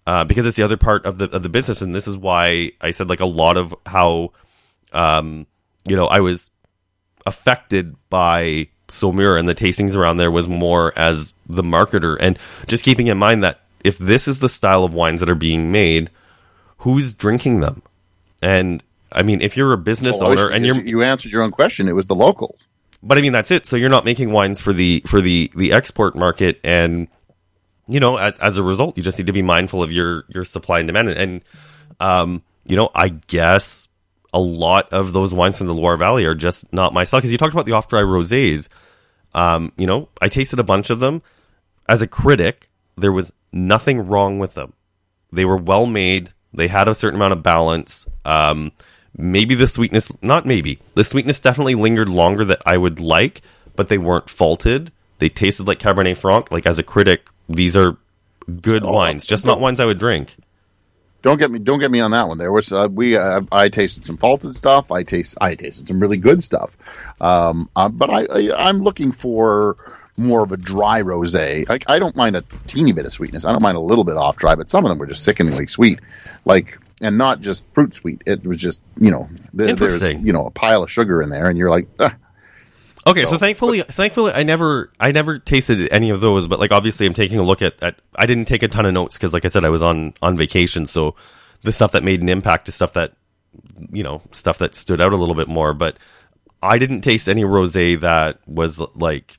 uh, 0.06 0.24
because 0.24 0.46
it's 0.46 0.56
the 0.56 0.62
other 0.62 0.76
part 0.76 1.04
of 1.06 1.18
the 1.18 1.26
of 1.26 1.42
the 1.42 1.48
business, 1.48 1.82
and 1.82 1.94
this 1.94 2.08
is 2.08 2.16
why 2.16 2.72
I 2.80 2.90
said 2.92 3.08
like 3.08 3.20
a 3.20 3.26
lot 3.26 3.56
of 3.56 3.74
how 3.86 4.32
um, 4.92 5.46
you 5.86 5.96
know 5.96 6.06
I 6.06 6.20
was 6.20 6.50
affected 7.26 7.96
by 8.08 8.68
Saumur 8.88 9.38
and 9.38 9.48
the 9.48 9.54
tastings 9.54 9.96
around 9.96 10.16
there 10.16 10.30
was 10.30 10.48
more 10.48 10.92
as 10.96 11.34
the 11.46 11.62
marketer, 11.62 12.16
and 12.20 12.38
just 12.66 12.84
keeping 12.84 13.08
in 13.08 13.18
mind 13.18 13.42
that 13.42 13.60
if 13.84 13.98
this 13.98 14.28
is 14.28 14.38
the 14.38 14.48
style 14.48 14.84
of 14.84 14.94
wines 14.94 15.20
that 15.20 15.28
are 15.28 15.34
being 15.34 15.72
made, 15.72 16.10
who's 16.78 17.14
drinking 17.14 17.60
them? 17.60 17.82
And 18.40 18.82
I 19.14 19.22
mean, 19.22 19.40
if 19.40 19.56
you're 19.56 19.72
a 19.72 19.78
business 19.78 20.20
well, 20.20 20.30
owner 20.30 20.50
and 20.50 20.64
you're 20.64 20.80
you 20.80 21.02
answered 21.02 21.32
your 21.32 21.42
own 21.42 21.50
question, 21.50 21.88
it 21.88 21.94
was 21.94 22.06
the 22.06 22.14
locals. 22.14 22.68
But 23.02 23.18
I 23.18 23.20
mean, 23.20 23.32
that's 23.32 23.50
it. 23.50 23.66
So 23.66 23.76
you're 23.76 23.90
not 23.90 24.04
making 24.04 24.30
wines 24.30 24.60
for 24.60 24.72
the 24.72 25.02
for 25.06 25.20
the 25.20 25.50
the 25.54 25.72
export 25.72 26.16
market, 26.16 26.60
and 26.62 27.08
you 27.88 28.00
know, 28.00 28.16
as 28.16 28.38
as 28.38 28.58
a 28.58 28.62
result, 28.62 28.96
you 28.96 29.02
just 29.02 29.18
need 29.18 29.26
to 29.26 29.32
be 29.32 29.42
mindful 29.42 29.82
of 29.82 29.90
your 29.90 30.24
your 30.28 30.44
supply 30.44 30.78
and 30.78 30.86
demand. 30.86 31.08
And 31.10 31.44
um, 32.00 32.42
you 32.64 32.76
know, 32.76 32.90
I 32.94 33.08
guess 33.08 33.88
a 34.32 34.40
lot 34.40 34.92
of 34.92 35.12
those 35.12 35.34
wines 35.34 35.58
from 35.58 35.66
the 35.66 35.74
Loire 35.74 35.96
Valley 35.96 36.24
are 36.24 36.34
just 36.34 36.72
not 36.72 36.94
my 36.94 37.04
style. 37.04 37.18
Because 37.20 37.32
you 37.32 37.38
talked 37.38 37.52
about 37.52 37.66
the 37.66 37.72
off 37.72 37.88
dry 37.88 38.02
rosés. 38.02 38.68
Um, 39.34 39.72
you 39.76 39.86
know, 39.86 40.08
I 40.20 40.28
tasted 40.28 40.58
a 40.58 40.64
bunch 40.64 40.90
of 40.90 41.00
them. 41.00 41.22
As 41.88 42.02
a 42.02 42.06
critic, 42.06 42.70
there 42.96 43.12
was 43.12 43.32
nothing 43.52 44.06
wrong 44.06 44.38
with 44.38 44.54
them. 44.54 44.74
They 45.32 45.44
were 45.44 45.56
well 45.56 45.86
made. 45.86 46.32
They 46.54 46.68
had 46.68 46.86
a 46.86 46.94
certain 46.94 47.16
amount 47.16 47.32
of 47.32 47.42
balance. 47.42 48.06
Um, 48.24 48.72
maybe 49.16 49.54
the 49.54 49.66
sweetness, 49.66 50.10
not 50.22 50.46
maybe, 50.46 50.78
the 50.94 51.04
sweetness 51.04 51.40
definitely 51.40 51.74
lingered 51.74 52.08
longer 52.08 52.44
that 52.44 52.62
I 52.64 52.76
would 52.76 53.00
like, 53.00 53.42
but 53.76 53.88
they 53.88 53.98
weren't 53.98 54.30
faulted. 54.30 54.90
They 55.18 55.28
tasted 55.28 55.66
like 55.66 55.78
Cabernet 55.78 56.16
Franc. 56.16 56.50
Like 56.50 56.66
as 56.66 56.78
a 56.78 56.82
critic, 56.82 57.28
these 57.48 57.76
are 57.76 57.96
good 58.60 58.82
oh, 58.82 58.92
wines, 58.92 59.26
just 59.26 59.46
not 59.46 59.60
wines 59.60 59.80
I 59.80 59.86
would 59.86 59.98
drink. 59.98 60.34
Don't 61.22 61.38
get 61.38 61.52
me, 61.52 61.60
don't 61.60 61.78
get 61.78 61.90
me 61.90 62.00
on 62.00 62.10
that 62.10 62.26
one. 62.26 62.38
There 62.38 62.50
was 62.50 62.72
uh, 62.72 62.88
we, 62.90 63.16
uh, 63.16 63.42
I 63.52 63.68
tasted 63.68 64.04
some 64.04 64.16
faulted 64.16 64.56
stuff. 64.56 64.90
I 64.90 65.04
taste, 65.04 65.38
I 65.40 65.54
tasted 65.54 65.86
some 65.86 66.00
really 66.00 66.16
good 66.16 66.42
stuff. 66.42 66.76
Um, 67.20 67.70
uh, 67.76 67.88
but 67.88 68.10
I, 68.10 68.24
I, 68.24 68.68
I'm 68.68 68.78
looking 68.78 69.12
for 69.12 69.76
more 70.16 70.42
of 70.42 70.50
a 70.50 70.56
dry 70.56 71.02
rosé. 71.02 71.64
I, 71.70 71.94
I 71.94 71.98
don't 72.00 72.16
mind 72.16 72.34
a 72.34 72.42
teeny 72.66 72.92
bit 72.92 73.06
of 73.06 73.12
sweetness. 73.12 73.44
I 73.44 73.52
don't 73.52 73.62
mind 73.62 73.76
a 73.76 73.80
little 73.80 74.04
bit 74.04 74.16
off 74.16 74.36
dry, 74.36 74.56
but 74.56 74.68
some 74.68 74.84
of 74.84 74.88
them 74.88 74.98
were 74.98 75.06
just 75.06 75.24
sickeningly 75.24 75.68
sweet, 75.68 76.00
like 76.44 76.78
and 77.02 77.18
not 77.18 77.40
just 77.40 77.66
fruit 77.74 77.92
sweet. 77.94 78.22
It 78.24 78.46
was 78.46 78.56
just 78.56 78.82
you 78.98 79.10
know 79.10 79.28
th- 79.56 79.78
there's 79.78 80.02
you 80.02 80.32
know 80.32 80.46
a 80.46 80.50
pile 80.50 80.82
of 80.82 80.90
sugar 80.90 81.20
in 81.20 81.28
there, 81.28 81.46
and 81.46 81.58
you're 81.58 81.70
like. 81.70 81.88
Ah. 82.00 82.16
Okay, 83.04 83.24
so, 83.24 83.30
so, 83.30 83.38
thankfully, 83.38 83.80
but, 83.80 83.92
thankfully, 83.92 84.30
I 84.32 84.44
never, 84.44 84.92
I 85.00 85.10
never 85.10 85.40
tasted 85.40 85.92
any 85.92 86.10
of 86.10 86.20
those. 86.20 86.46
But 86.46 86.60
like, 86.60 86.70
obviously, 86.70 87.04
I'm 87.04 87.14
taking 87.14 87.40
a 87.40 87.42
look 87.42 87.60
at. 87.60 87.82
at 87.82 87.96
I 88.14 88.26
didn't 88.26 88.44
take 88.44 88.62
a 88.62 88.68
ton 88.68 88.86
of 88.86 88.94
notes 88.94 89.18
because, 89.18 89.32
like 89.32 89.44
I 89.44 89.48
said, 89.48 89.64
I 89.64 89.70
was 89.70 89.82
on 89.82 90.14
on 90.22 90.36
vacation. 90.36 90.86
So 90.86 91.16
the 91.62 91.72
stuff 91.72 91.90
that 91.92 92.04
made 92.04 92.22
an 92.22 92.28
impact 92.28 92.68
is 92.68 92.76
stuff 92.76 92.92
that, 92.92 93.14
you 93.90 94.04
know, 94.04 94.22
stuff 94.30 94.58
that 94.58 94.76
stood 94.76 95.00
out 95.00 95.12
a 95.12 95.16
little 95.16 95.34
bit 95.34 95.48
more. 95.48 95.74
But 95.74 95.96
I 96.62 96.78
didn't 96.78 97.00
taste 97.00 97.28
any 97.28 97.42
rosé 97.42 98.00
that 98.02 98.38
was 98.46 98.80
like 98.94 99.36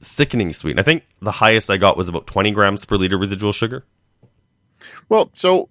sickening 0.00 0.54
sweet. 0.54 0.78
I 0.78 0.82
think 0.82 1.04
the 1.20 1.30
highest 1.30 1.68
I 1.68 1.76
got 1.76 1.98
was 1.98 2.08
about 2.08 2.26
20 2.26 2.52
grams 2.52 2.86
per 2.86 2.96
liter 2.96 3.18
residual 3.18 3.52
sugar. 3.52 3.84
Well, 5.10 5.30
so 5.34 5.68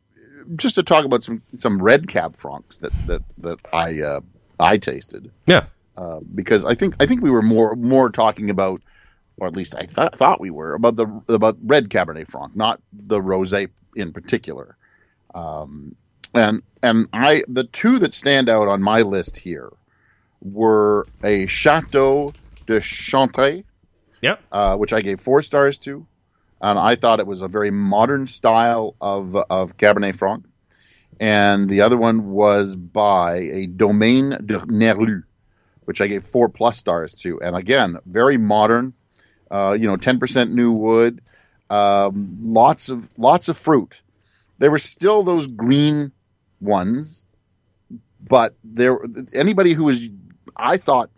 just 0.55 0.75
to 0.75 0.83
talk 0.83 1.05
about 1.05 1.23
some 1.23 1.41
some 1.53 1.81
red 1.81 2.07
cab 2.07 2.37
francs 2.37 2.77
that 2.77 2.93
that 3.07 3.21
that 3.39 3.59
I 3.71 4.01
uh, 4.01 4.21
I 4.59 4.77
tasted. 4.77 5.31
Yeah. 5.45 5.65
Uh, 5.95 6.19
because 6.33 6.65
I 6.65 6.75
think 6.75 6.95
I 6.99 7.05
think 7.05 7.21
we 7.21 7.29
were 7.29 7.41
more 7.41 7.75
more 7.75 8.09
talking 8.09 8.49
about, 8.49 8.81
or 9.37 9.47
at 9.47 9.55
least 9.55 9.75
I 9.75 9.83
th- 9.83 10.13
thought 10.13 10.39
we 10.39 10.49
were 10.49 10.73
about 10.73 10.95
the 10.95 11.21
about 11.29 11.57
red 11.63 11.89
Cabernet 11.89 12.29
Franc, 12.29 12.55
not 12.55 12.81
the 12.91 13.19
rosé 13.19 13.69
in 13.95 14.11
particular. 14.11 14.75
Um, 15.35 15.95
and 16.33 16.63
and 16.81 17.07
I 17.13 17.43
the 17.47 17.63
two 17.65 17.99
that 17.99 18.13
stand 18.13 18.49
out 18.49 18.67
on 18.67 18.81
my 18.81 19.01
list 19.01 19.37
here 19.37 19.71
were 20.41 21.07
a 21.23 21.45
Chateau 21.47 22.33
de 22.65 22.81
Chaintres 22.81 23.63
Yep. 24.23 24.41
Uh, 24.53 24.77
which 24.77 24.93
I 24.93 25.01
gave 25.01 25.19
four 25.19 25.41
stars 25.41 25.77
to, 25.79 26.07
and 26.63 26.79
I 26.79 26.95
thought 26.95 27.19
it 27.19 27.27
was 27.27 27.41
a 27.41 27.47
very 27.47 27.69
modern 27.71 28.25
style 28.25 28.95
of 29.01 29.35
of 29.35 29.77
Cabernet 29.77 30.15
Franc. 30.15 30.45
And 31.19 31.69
the 31.69 31.81
other 31.81 31.97
one 31.97 32.31
was 32.31 32.75
by 32.75 33.35
a 33.35 33.67
Domaine 33.67 34.29
de 34.29 34.59
Nerleux, 34.65 35.23
which 35.83 36.01
I 36.01 36.07
gave 36.07 36.23
four 36.23 36.49
plus 36.49 36.77
stars 36.77 37.13
to. 37.15 37.39
And 37.41 37.55
again, 37.55 37.97
very 38.05 38.37
modern. 38.37 38.93
Uh, 39.51 39.73
you 39.73 39.85
know, 39.85 39.97
ten 39.97 40.17
percent 40.17 40.51
new 40.51 40.71
wood, 40.71 41.21
um, 41.69 42.39
lots 42.41 42.89
of 42.89 43.07
lots 43.17 43.49
of 43.49 43.57
fruit. 43.57 44.01
There 44.57 44.71
were 44.71 44.79
still 44.79 45.21
those 45.21 45.45
green 45.45 46.11
ones, 46.59 47.23
but 48.27 48.55
there 48.63 48.97
anybody 49.33 49.73
who 49.73 49.83
was 49.83 50.09
I 50.55 50.77
thought 50.77 51.11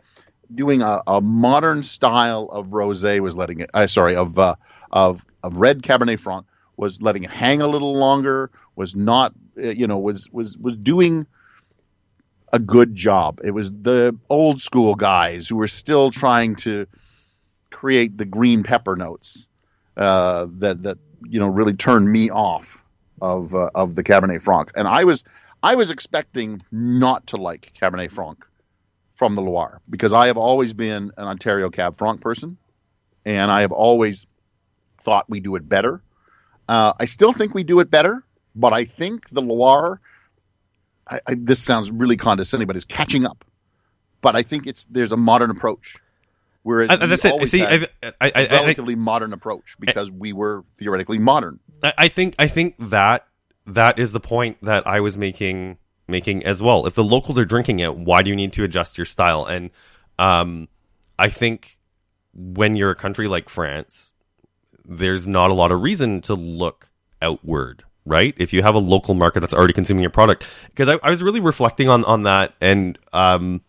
doing 0.54 0.82
a, 0.82 1.02
a 1.08 1.22
modern 1.22 1.84
style 1.84 2.50
of 2.52 2.68
rosé 2.68 3.20
was 3.20 3.38
letting 3.38 3.62
it. 3.62 3.70
I 3.74 3.84
uh, 3.84 3.88
sorry, 3.88 4.18
of 4.18 4.38
uh, 4.38 4.56
of 4.92 5.26
of 5.46 5.58
red 5.58 5.84
Cabernet 5.84 6.20
Franc 6.20 6.48
was 6.76 7.02
letting 7.02 7.24
it 7.24 7.30
hang 7.30 7.62
a 7.62 7.68
little 7.68 7.94
longer. 7.94 8.50
Was 8.76 8.96
not 8.96 9.34
uh, 9.58 9.70
you 9.70 9.88
know 9.88 10.00
was 10.00 10.30
was 10.32 10.58
was 10.58 10.76
doing 10.76 11.28
a 12.52 12.60
good 12.60 12.96
job. 12.96 13.40
It 13.44 13.52
was 13.52 13.72
the 13.72 14.18
old 14.30 14.62
school 14.62 14.96
guys 14.96 15.48
who 15.48 15.58
were 15.58 15.68
still 15.68 16.10
trying 16.10 16.56
to 16.58 16.88
create 17.72 18.18
the 18.18 18.26
green 18.26 18.64
pepper 18.64 18.96
notes 18.96 19.48
uh, 19.96 20.48
that 20.60 20.82
that 20.84 20.98
you 21.24 21.40
know 21.40 21.48
really 21.48 21.74
turned 21.74 22.12
me 22.12 22.32
off 22.32 22.84
of 23.22 23.54
uh, 23.54 23.70
of 23.76 23.96
the 23.96 24.04
Cabernet 24.04 24.42
Franc. 24.42 24.72
And 24.76 24.88
I 24.88 25.04
was 25.04 25.24
I 25.62 25.76
was 25.76 25.92
expecting 25.92 26.64
not 26.72 27.28
to 27.28 27.38
like 27.38 27.72
Cabernet 27.80 28.12
Franc 28.12 28.46
from 29.14 29.36
the 29.36 29.42
Loire 29.42 29.80
because 29.90 30.12
I 30.12 30.28
have 30.28 30.38
always 30.38 30.74
been 30.74 31.12
an 31.18 31.28
Ontario 31.28 31.70
Cab 31.70 31.98
Franc 31.98 32.20
person, 32.20 32.58
and 33.26 33.52
I 33.52 33.62
have 33.62 33.72
always 33.72 34.26
thought 35.06 35.30
we 35.30 35.40
do 35.40 35.56
it 35.56 35.70
better. 35.70 36.02
Uh, 36.68 36.94
I 37.00 37.06
still 37.06 37.32
think 37.32 37.54
we 37.54 37.64
do 37.64 37.80
it 37.80 37.90
better, 37.90 38.24
but 38.56 38.74
I 38.74 38.84
think 38.86 39.30
the 39.30 39.42
Loire. 39.42 40.02
I, 41.08 41.20
I, 41.28 41.36
this 41.38 41.62
sounds 41.62 41.92
really 41.92 42.18
condescending, 42.18 42.66
but 42.68 42.76
is 42.76 42.86
catching 42.86 43.26
up. 43.26 43.46
But 44.22 44.36
I 44.36 44.42
think 44.42 44.66
it's 44.66 44.86
there's 44.86 45.12
a 45.12 45.18
modern 45.18 45.52
approach. 45.52 45.98
Whereas 46.64 46.90
I- 46.90 47.06
that's 47.06 47.24
it. 47.24 47.48
See, 47.48 47.62
I, 47.64 47.88
I, 48.20 48.32
I, 48.36 48.48
relatively 48.48 48.96
modern 48.96 49.34
approach 49.34 49.76
because 49.80 50.12
we 50.12 50.34
were 50.34 50.64
theoretically 50.78 51.20
modern. 51.20 51.60
I 51.84 51.94
I 51.98 52.08
think 52.08 52.34
I 52.40 52.48
think 52.48 52.76
that 52.80 53.28
that 53.68 54.00
is 54.00 54.12
the 54.14 54.20
point 54.20 54.58
that 54.64 54.88
I 54.88 55.00
was 55.00 55.16
making 55.16 55.78
making 56.08 56.44
as 56.44 56.62
well. 56.64 56.88
If 56.88 56.96
the 56.96 57.04
locals 57.04 57.38
are 57.38 57.46
drinking 57.46 57.80
it, 57.80 57.96
why 57.96 58.24
do 58.24 58.32
you 58.32 58.36
need 58.36 58.54
to 58.54 58.64
adjust 58.64 58.98
your 58.98 59.06
style? 59.06 59.46
And 59.46 59.70
um, 60.18 60.68
I 61.20 61.30
think 61.30 61.78
when 62.34 62.76
you're 62.76 62.92
a 62.92 62.96
country 62.96 63.28
like 63.28 63.48
France, 63.50 64.12
there's 64.88 65.28
not 65.28 65.50
a 65.50 65.54
lot 65.54 65.72
of 65.72 65.82
reason 65.82 66.22
to 66.22 66.36
look 66.36 66.90
outward, 67.22 67.84
right? 68.06 68.34
If 68.38 68.54
you 68.54 68.62
have 68.62 68.76
a 68.76 68.80
local 68.80 69.14
market 69.14 69.42
that's 69.42 69.54
already 69.54 69.74
consuming 69.74 70.02
your 70.02 70.12
product, 70.12 70.48
because 70.68 70.90
I, 70.90 71.00
I 71.08 71.10
was 71.10 71.24
really 71.24 71.40
reflecting 71.40 71.90
on 71.90 72.04
on 72.06 72.24
that, 72.24 72.54
and 72.62 72.98
um, 73.14 73.62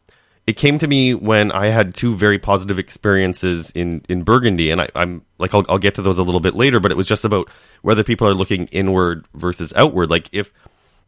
it 0.47 0.57
came 0.57 0.79
to 0.79 0.87
me 0.87 1.15
when 1.15 1.51
I 1.51 1.67
had 1.67 1.95
two 1.95 2.15
very 2.15 2.39
positive 2.39 2.79
experiences 2.79 3.71
in 3.73 4.05
in 4.09 4.23
Burgundy, 4.23 4.71
and 4.71 4.81
I, 4.81 4.89
I'm 4.95 5.25
like 5.39 5.55
I'll, 5.55 5.65
I'll 5.69 5.79
get 5.79 5.95
to 5.97 6.03
those 6.03 6.19
a 6.19 6.23
little 6.23 6.41
bit 6.41 6.55
later, 6.55 6.81
but 6.81 6.91
it 6.91 6.97
was 6.97 7.09
just 7.09 7.25
about 7.25 7.51
whether 7.83 8.05
people 8.05 8.29
are 8.29 8.35
looking 8.35 8.67
inward 8.69 9.27
versus 9.35 9.73
outward. 9.75 10.11
Like 10.11 10.29
if 10.33 10.53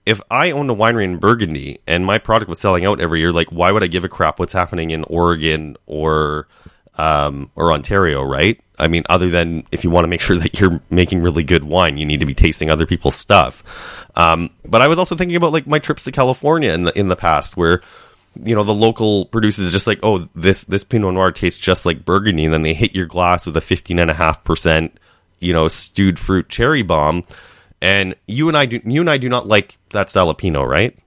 if 0.05 0.21
I 0.31 0.51
owned 0.51 0.71
a 0.71 0.75
winery 0.75 1.05
in 1.05 1.19
Burgundy 1.19 1.81
and 1.87 2.05
my 2.05 2.19
product 2.19 2.49
was 2.49 2.59
selling 2.59 2.87
out 2.87 3.01
every 3.01 3.21
year, 3.21 3.33
like 3.33 3.49
why 3.51 3.71
would 3.71 3.85
I 3.85 3.89
give 3.89 4.05
a 4.05 4.09
crap 4.09 4.39
what's 4.39 4.55
happening 4.55 4.91
in 4.91 5.05
Oregon 5.05 5.77
or 5.87 6.49
um, 6.97 7.51
or 7.55 7.73
Ontario, 7.73 8.23
right? 8.23 8.61
I 8.79 8.89
mean, 8.89 9.05
other 9.09 9.31
than 9.31 9.65
if 9.73 9.85
you 9.85 9.91
want 9.91 10.05
to 10.05 10.09
make 10.09 10.21
sure 10.21 10.37
that 10.37 10.59
you're 10.61 10.81
making 10.91 11.23
really 11.23 11.43
good 11.43 11.65
wine, 11.65 11.99
you 11.99 12.07
need 12.07 12.21
to 12.21 12.27
be 12.27 12.35
tasting 12.35 12.71
other 12.71 12.87
people's 12.87 13.17
stuff. 13.17 13.63
Um, 14.17 14.51
but 14.65 14.83
I 14.83 14.89
was 14.89 14.99
also 14.99 15.17
thinking 15.17 15.37
about 15.37 15.53
like 15.53 15.67
my 15.67 15.79
trips 15.79 16.05
to 16.05 16.13
California 16.13 16.73
in 16.73 16.85
the 16.85 16.99
in 16.99 17.09
the 17.09 17.17
past, 17.17 17.57
where 17.57 17.83
you 18.43 18.55
know 18.55 18.65
the 18.65 18.75
local 18.75 19.27
producers 19.27 19.73
just 19.73 19.87
like, 19.87 20.01
oh, 20.03 20.29
this 20.35 20.65
this 20.65 20.85
Pinot 20.85 21.15
Noir 21.15 21.33
tastes 21.33 21.61
just 21.61 21.87
like 21.87 22.05
Burgundy, 22.05 22.45
and 22.45 22.55
then 22.55 22.63
they 22.63 22.75
hit 22.75 22.95
your 22.95 23.07
glass 23.07 23.47
with 23.47 23.57
a 23.57 23.61
fifteen 23.61 23.99
and 23.99 24.11
a 24.11 24.15
half 24.15 24.45
percent, 24.45 24.99
you 25.41 25.53
know, 25.53 25.69
stewed 25.69 26.19
fruit 26.19 26.49
cherry 26.49 26.83
bomb. 26.83 27.25
And 27.81 28.17
you 28.27 28.49
and 28.49 28.57
I 28.57 28.67
do 28.67 28.81
you 28.85 29.01
and 29.01 29.11
I 29.11 29.19
do 29.19 29.29
not 29.29 29.47
like 29.47 29.79
that 29.91 30.11
style 30.11 30.31
of 30.31 30.39
Pinot, 30.39 30.67
right? 30.67 30.99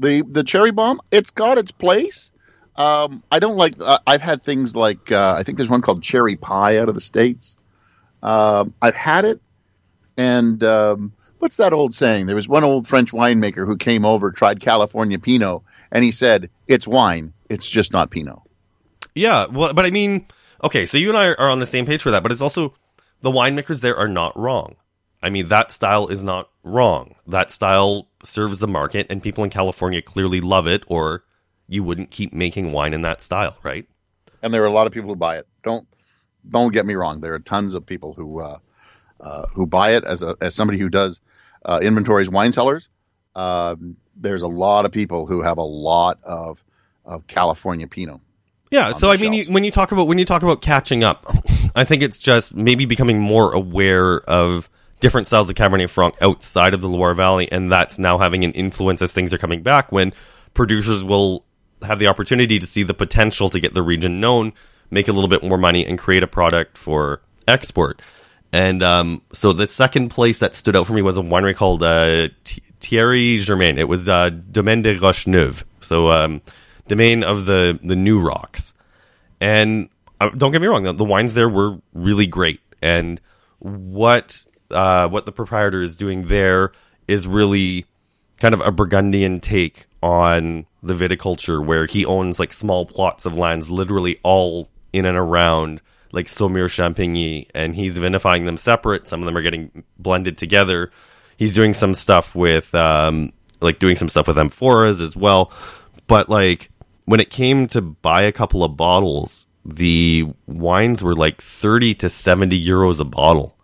the 0.00 0.22
the 0.22 0.42
cherry 0.42 0.70
bomb 0.70 1.00
it's 1.10 1.30
got 1.30 1.58
its 1.58 1.70
place 1.70 2.32
um, 2.80 3.22
i 3.30 3.38
don't 3.38 3.56
like 3.56 3.74
uh, 3.80 3.98
i've 4.06 4.22
had 4.22 4.42
things 4.42 4.74
like 4.74 5.10
uh, 5.12 5.34
i 5.38 5.42
think 5.42 5.56
there's 5.56 5.68
one 5.68 5.82
called 5.82 6.02
cherry 6.02 6.36
pie 6.36 6.78
out 6.78 6.88
of 6.88 6.94
the 6.94 7.00
states 7.00 7.56
um, 8.22 8.74
i've 8.82 8.94
had 8.94 9.24
it 9.24 9.40
and 10.16 10.62
um, 10.64 11.12
what's 11.38 11.56
that 11.58 11.72
old 11.72 11.94
saying 11.94 12.26
there 12.26 12.36
was 12.36 12.48
one 12.48 12.64
old 12.64 12.88
french 12.88 13.12
winemaker 13.12 13.66
who 13.66 13.76
came 13.76 14.04
over 14.04 14.30
tried 14.32 14.60
california 14.60 15.18
pinot 15.18 15.62
and 15.92 16.04
he 16.04 16.12
said 16.12 16.50
it's 16.66 16.86
wine 16.86 17.32
it's 17.48 17.68
just 17.68 17.92
not 17.92 18.10
pinot 18.10 18.38
Yeah, 19.14 19.46
well, 19.46 19.74
but 19.74 19.84
I 19.84 19.90
mean, 19.90 20.26
okay, 20.62 20.86
so 20.86 20.96
you 20.96 21.08
and 21.08 21.18
I 21.18 21.34
are 21.34 21.50
on 21.50 21.58
the 21.58 21.66
same 21.66 21.84
page 21.84 22.02
for 22.02 22.12
that, 22.12 22.22
but 22.22 22.30
it's 22.32 22.40
also 22.40 22.74
the 23.22 23.30
winemakers 23.30 23.80
there 23.80 23.96
are 23.96 24.08
not 24.08 24.38
wrong. 24.38 24.76
I 25.22 25.30
mean, 25.30 25.48
that 25.48 25.72
style 25.72 26.06
is 26.06 26.22
not 26.22 26.48
wrong. 26.62 27.16
That 27.26 27.50
style 27.50 28.06
serves 28.24 28.60
the 28.60 28.68
market, 28.68 29.08
and 29.10 29.22
people 29.22 29.44
in 29.44 29.50
California 29.50 30.00
clearly 30.00 30.40
love 30.40 30.66
it, 30.66 30.84
or 30.86 31.24
you 31.70 31.82
wouldn't 31.82 32.10
keep 32.10 32.34
making 32.34 32.72
wine 32.72 32.92
in 32.92 33.00
that 33.02 33.22
style, 33.22 33.56
right? 33.62 33.86
and 34.42 34.52
there 34.52 34.62
are 34.62 34.66
a 34.66 34.72
lot 34.72 34.86
of 34.86 34.92
people 34.92 35.08
who 35.08 35.16
buy 35.16 35.38
it 35.38 35.46
don't 35.62 35.86
don't 36.48 36.72
get 36.72 36.86
me 36.86 36.94
wrong 36.94 37.20
there 37.20 37.34
are 37.34 37.38
tons 37.38 37.74
of 37.74 37.84
people 37.84 38.12
who 38.14 38.40
uh, 38.40 38.58
uh, 39.20 39.46
who 39.48 39.66
buy 39.66 39.94
it 39.94 40.04
as 40.04 40.22
a 40.22 40.36
as 40.40 40.54
somebody 40.54 40.78
who 40.78 40.88
does 40.88 41.20
uh, 41.64 41.80
inventories 41.82 42.30
wine 42.30 42.52
cellars 42.52 42.88
um, 43.34 43.96
there's 44.16 44.42
a 44.42 44.48
lot 44.48 44.84
of 44.84 44.92
people 44.92 45.26
who 45.26 45.42
have 45.42 45.58
a 45.58 45.62
lot 45.62 46.18
of 46.24 46.64
of 47.04 47.26
California 47.26 47.86
Pinot 47.86 48.20
Yeah, 48.70 48.92
so 48.92 49.10
I 49.10 49.16
mean, 49.16 49.32
you, 49.32 49.44
when 49.46 49.64
you 49.64 49.70
talk 49.70 49.92
about 49.92 50.06
when 50.06 50.18
you 50.18 50.24
talk 50.24 50.42
about 50.42 50.62
catching 50.62 51.02
up, 51.02 51.26
I 51.74 51.84
think 51.84 52.02
it's 52.02 52.18
just 52.18 52.54
maybe 52.54 52.84
becoming 52.84 53.18
more 53.18 53.52
aware 53.52 54.20
of 54.20 54.68
different 55.00 55.26
styles 55.26 55.48
of 55.48 55.56
Cabernet 55.56 55.90
Franc 55.90 56.14
outside 56.20 56.74
of 56.74 56.80
the 56.80 56.88
Loire 56.88 57.14
Valley, 57.14 57.50
and 57.50 57.72
that's 57.72 57.98
now 57.98 58.18
having 58.18 58.44
an 58.44 58.52
influence 58.52 59.00
as 59.02 59.12
things 59.12 59.32
are 59.32 59.38
coming 59.38 59.62
back. 59.62 59.90
When 59.90 60.12
producers 60.54 61.02
will 61.02 61.44
have 61.82 61.98
the 61.98 62.06
opportunity 62.06 62.58
to 62.58 62.66
see 62.66 62.82
the 62.82 62.94
potential 62.94 63.50
to 63.50 63.60
get 63.60 63.74
the 63.74 63.82
region 63.82 64.20
known, 64.20 64.52
make 64.90 65.08
a 65.08 65.12
little 65.12 65.28
bit 65.28 65.42
more 65.42 65.58
money, 65.58 65.86
and 65.86 65.98
create 65.98 66.22
a 66.22 66.26
product 66.26 66.76
for 66.76 67.20
export. 67.46 68.02
And 68.52 68.82
um, 68.82 69.22
so 69.32 69.52
the 69.52 69.66
second 69.66 70.08
place 70.08 70.38
that 70.38 70.54
stood 70.54 70.74
out 70.74 70.86
for 70.86 70.92
me 70.92 71.02
was 71.02 71.16
a 71.16 71.22
winery 71.22 71.54
called 71.54 71.82
uh, 71.82 72.28
Thierry 72.80 73.38
Germain. 73.38 73.78
It 73.78 73.88
was 73.88 74.08
uh, 74.08 74.30
Domaine 74.30 74.82
de 74.82 74.98
Roches 74.98 75.26
Neuves. 75.26 75.64
So 75.80 76.08
um, 76.08 76.42
domain 76.88 77.22
of 77.22 77.46
the 77.46 77.78
the 77.82 77.96
new 77.96 78.20
rocks. 78.20 78.74
And 79.40 79.88
uh, 80.20 80.30
don't 80.30 80.52
get 80.52 80.60
me 80.60 80.66
wrong, 80.66 80.82
the, 80.82 80.92
the 80.92 81.04
wines 81.04 81.34
there 81.34 81.48
were 81.48 81.78
really 81.94 82.26
great. 82.26 82.60
And 82.82 83.20
what 83.60 84.44
uh, 84.70 85.08
what 85.08 85.26
the 85.26 85.32
proprietor 85.32 85.80
is 85.80 85.96
doing 85.96 86.26
there 86.26 86.72
is 87.08 87.26
really 87.26 87.86
kind 88.38 88.54
of 88.54 88.60
a 88.60 88.70
Burgundian 88.70 89.40
take 89.40 89.86
on 90.02 90.66
the 90.82 90.94
viticulture, 90.94 91.64
where 91.64 91.86
he 91.86 92.04
owns 92.04 92.38
like 92.38 92.52
small 92.52 92.86
plots 92.86 93.26
of 93.26 93.36
lands, 93.36 93.70
literally 93.70 94.18
all 94.22 94.68
in 94.92 95.06
and 95.06 95.16
around 95.16 95.80
like 96.12 96.26
Saumur 96.26 96.66
Champigny, 96.66 97.46
and 97.54 97.74
he's 97.74 97.98
vinifying 97.98 98.44
them 98.44 98.56
separate. 98.56 99.06
Some 99.06 99.20
of 99.22 99.26
them 99.26 99.36
are 99.36 99.42
getting 99.42 99.84
blended 99.98 100.38
together. 100.38 100.90
He's 101.36 101.54
doing 101.54 101.74
some 101.74 101.94
stuff 101.94 102.34
with 102.34 102.74
um, 102.74 103.32
like 103.60 103.78
doing 103.78 103.96
some 103.96 104.08
stuff 104.08 104.26
with 104.26 104.36
amphoras 104.36 105.00
as 105.00 105.16
well. 105.16 105.52
But 106.06 106.28
like 106.28 106.70
when 107.04 107.20
it 107.20 107.30
came 107.30 107.66
to 107.68 107.80
buy 107.80 108.22
a 108.22 108.32
couple 108.32 108.64
of 108.64 108.76
bottles, 108.76 109.46
the 109.64 110.26
wines 110.46 111.02
were 111.02 111.14
like 111.14 111.40
30 111.40 111.94
to 111.96 112.08
70 112.08 112.64
euros 112.64 113.00
a 113.00 113.04
bottle. 113.04 113.56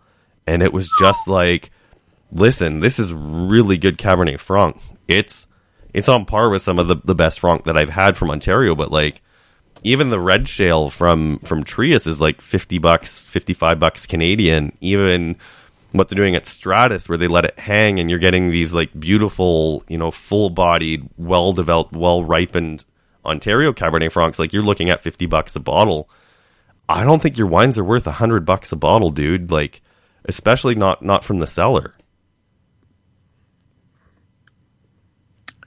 And 0.45 0.63
it 0.63 0.71
was 0.71 0.89
just 0.99 1.27
like, 1.27 1.71
listen, 2.31 2.79
this 2.79 2.99
is 2.99 3.13
really 3.13 3.77
good 3.77 3.97
Cabernet 3.97 4.39
Franc. 4.39 4.79
It's 5.07 5.47
it's 5.97 6.07
on 6.07 6.25
par 6.25 6.47
with 6.51 6.61
some 6.61 6.77
of 6.77 6.87
the, 6.87 6.97
the 7.03 7.15
best 7.15 7.39
Franc 7.39 7.63
that 7.63 7.75
I've 7.75 7.89
had 7.89 8.15
from 8.17 8.29
Ontario, 8.29 8.75
but 8.75 8.91
like 8.91 9.23
even 9.81 10.11
the 10.11 10.19
red 10.19 10.47
shale 10.47 10.91
from 10.91 11.39
from 11.39 11.63
Trius 11.63 12.05
is 12.05 12.21
like 12.21 12.39
50 12.39 12.77
bucks, 12.77 13.23
55 13.23 13.79
bucks 13.79 14.05
Canadian. 14.05 14.77
Even 14.79 15.37
what 15.93 16.07
they're 16.07 16.15
doing 16.15 16.35
at 16.35 16.45
Stratus 16.45 17.09
where 17.09 17.17
they 17.17 17.27
let 17.27 17.45
it 17.45 17.57
hang 17.57 17.99
and 17.99 18.11
you're 18.11 18.19
getting 18.19 18.51
these 18.51 18.75
like 18.75 18.97
beautiful, 18.99 19.83
you 19.87 19.97
know, 19.97 20.11
full-bodied, 20.11 21.09
well-developed, 21.17 21.93
well-ripened 21.93 22.85
Ontario 23.25 23.73
Cabernet 23.73 24.11
Francs 24.11 24.37
like 24.37 24.53
you're 24.53 24.61
looking 24.61 24.91
at 24.91 25.01
50 25.01 25.25
bucks 25.25 25.55
a 25.55 25.59
bottle. 25.59 26.07
I 26.87 27.03
don't 27.03 27.23
think 27.23 27.39
your 27.39 27.47
wines 27.47 27.75
are 27.79 27.83
worth 27.83 28.05
100 28.05 28.45
bucks 28.45 28.71
a 28.71 28.75
bottle, 28.75 29.09
dude. 29.09 29.49
Like 29.49 29.81
especially 30.25 30.75
not 30.75 31.01
not 31.01 31.23
from 31.23 31.39
the 31.39 31.47
cellar. 31.47 31.95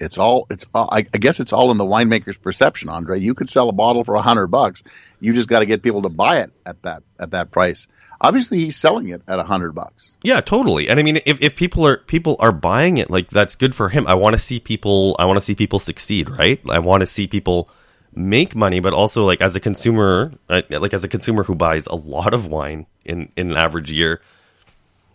It's 0.00 0.18
all 0.18 0.46
it's 0.50 0.66
all, 0.74 0.88
I, 0.90 0.98
I 0.98 1.18
guess 1.18 1.40
it's 1.40 1.52
all 1.52 1.70
in 1.70 1.76
the 1.76 1.84
winemaker's 1.84 2.38
perception 2.38 2.88
andre 2.88 3.20
you 3.20 3.34
could 3.34 3.48
sell 3.48 3.68
a 3.68 3.72
bottle 3.72 4.02
for 4.04 4.14
a 4.14 4.22
hundred 4.22 4.48
bucks 4.48 4.82
you 5.20 5.32
just 5.32 5.48
got 5.48 5.60
to 5.60 5.66
get 5.66 5.82
people 5.82 6.02
to 6.02 6.08
buy 6.08 6.40
it 6.40 6.50
at 6.66 6.82
that 6.82 7.02
at 7.18 7.32
that 7.32 7.50
price 7.50 7.86
obviously 8.20 8.58
he's 8.58 8.76
selling 8.76 9.08
it 9.08 9.22
at 9.28 9.38
a 9.38 9.42
hundred 9.42 9.72
bucks 9.72 10.10
Yeah, 10.22 10.40
totally. 10.40 10.88
And 10.88 11.00
I 11.00 11.02
mean, 11.02 11.20
if, 11.24 11.40
if 11.40 11.56
people 11.56 11.86
are 11.86 11.98
people 11.98 12.36
are 12.40 12.52
buying 12.52 12.98
it, 12.98 13.10
like 13.10 13.30
that's 13.30 13.56
good 13.56 13.74
for 13.74 13.88
him. 13.88 14.06
I 14.06 14.14
want 14.14 14.34
to 14.34 14.38
see 14.38 14.60
people. 14.60 15.16
I 15.18 15.24
want 15.24 15.38
to 15.38 15.40
see 15.40 15.54
people 15.54 15.78
succeed, 15.78 16.28
right? 16.28 16.60
I 16.68 16.78
want 16.78 17.00
to 17.00 17.06
see 17.06 17.26
people 17.26 17.70
make 18.14 18.54
money, 18.54 18.80
but 18.80 18.92
also 18.92 19.24
like 19.24 19.40
as 19.40 19.56
a 19.56 19.60
consumer, 19.60 20.32
uh, 20.48 20.62
like 20.68 20.92
as 20.92 21.04
a 21.04 21.08
consumer 21.08 21.44
who 21.44 21.54
buys 21.54 21.86
a 21.86 21.94
lot 21.94 22.34
of 22.34 22.46
wine 22.46 22.86
in 23.04 23.32
in 23.36 23.50
an 23.50 23.56
average 23.56 23.90
year, 23.90 24.20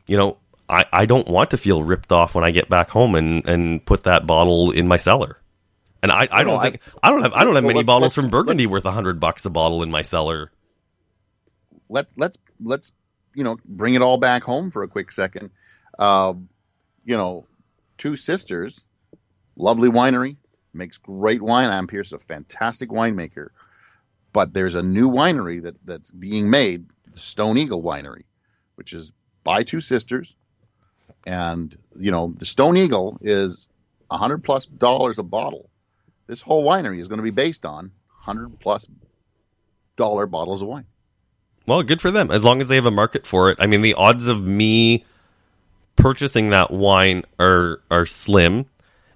you 0.08 0.17
know, 0.17 0.38
I 0.69 0.86
I 0.91 1.06
don't 1.06 1.28
want 1.28 1.51
to 1.51 1.58
feel 1.58 1.84
ripped 1.84 2.12
off 2.12 2.36
when 2.36 2.43
I 2.43 2.51
get 2.51 2.69
back 2.69 2.89
home 2.89 3.15
and 3.15 3.47
and 3.47 3.86
put 3.86 4.04
that 4.04 4.28
bottle 4.28 4.71
in 4.71 4.88
my 4.88 4.97
cellar. 4.97 5.39
And 6.04 6.12
I, 6.12 6.28
I 6.32 6.43
don't 6.43 6.60
I- 6.60 6.63
think 6.63 6.82
I 7.01 7.10
don't 7.12 7.21
have 7.23 7.34
I 7.34 7.43
don't 7.43 7.56
have 7.56 7.63
Well, 7.63 7.73
many 7.73 7.84
bottles 7.84 8.13
from 8.13 8.30
Burgundy 8.30 8.67
worth 8.67 8.86
a 8.86 8.91
hundred 8.91 9.19
bucks 9.19 9.45
a 9.45 9.49
bottle 9.49 9.84
in 9.84 9.91
my 9.91 10.01
cellar. 10.04 10.51
let 11.89 12.12
let's 12.17 12.38
let's 12.63 12.91
you 13.34 13.43
know 13.43 13.58
bring 13.65 13.93
it 13.95 14.01
all 14.01 14.17
back 14.17 14.43
home 14.43 14.71
for 14.71 14.84
a 14.84 14.88
quick 14.88 15.12
second 15.12 15.51
um, 15.99 16.49
you 17.06 17.17
know 17.17 17.45
two 17.97 18.15
sisters 18.15 18.86
lovely 19.56 19.89
winery 19.89 20.38
makes 20.73 20.97
great 20.97 21.41
wine 21.41 21.69
Ann 21.69 21.88
Pierce 21.88 22.12
a 22.12 22.19
fantastic 22.19 22.89
winemaker 22.89 23.49
but 24.34 24.54
there's 24.54 24.75
a 24.75 24.84
new 24.84 25.10
winery 25.10 25.62
that 25.63 25.75
that's 25.86 26.12
being 26.12 26.49
made 26.49 26.88
Stone 27.13 27.58
Eagle 27.58 27.82
Winery 27.84 28.23
which 28.75 28.93
is 28.93 29.13
by 29.43 29.63
two 29.63 29.80
sisters 29.80 30.36
and 31.26 31.76
you 31.98 32.12
know 32.12 32.34
the 32.38 32.46
Stone 32.46 32.78
Eagle 32.78 33.18
is 33.22 33.68
a 34.10 34.18
hundred 34.18 34.44
plus 34.44 34.66
dollars 34.66 35.20
a 35.20 35.24
bottle 35.24 35.70
this 36.28 36.42
whole 36.42 36.66
winery 36.68 37.00
is 37.00 37.08
going 37.08 37.18
to 37.18 37.24
be 37.24 37.32
based 37.32 37.66
on 37.66 37.92
hundred 38.08 38.60
plus 38.60 38.88
dollar 39.96 40.26
bottles 40.26 40.62
of 40.62 40.68
wine 40.68 40.86
Well, 41.66 41.84
good 41.84 42.02
for 42.02 42.12
them. 42.12 42.30
As 42.32 42.44
long 42.44 42.62
as 42.62 42.68
they 42.68 42.76
have 42.76 42.86
a 42.86 42.92
market 42.92 43.26
for 43.26 43.50
it. 43.50 43.58
I 43.60 43.66
mean, 43.68 43.82
the 43.82 43.94
odds 43.96 44.28
of 44.28 44.42
me 44.44 45.04
purchasing 45.96 46.50
that 46.52 46.72
wine 46.72 47.24
are 47.40 47.82
are 47.90 48.06
slim. 48.06 48.66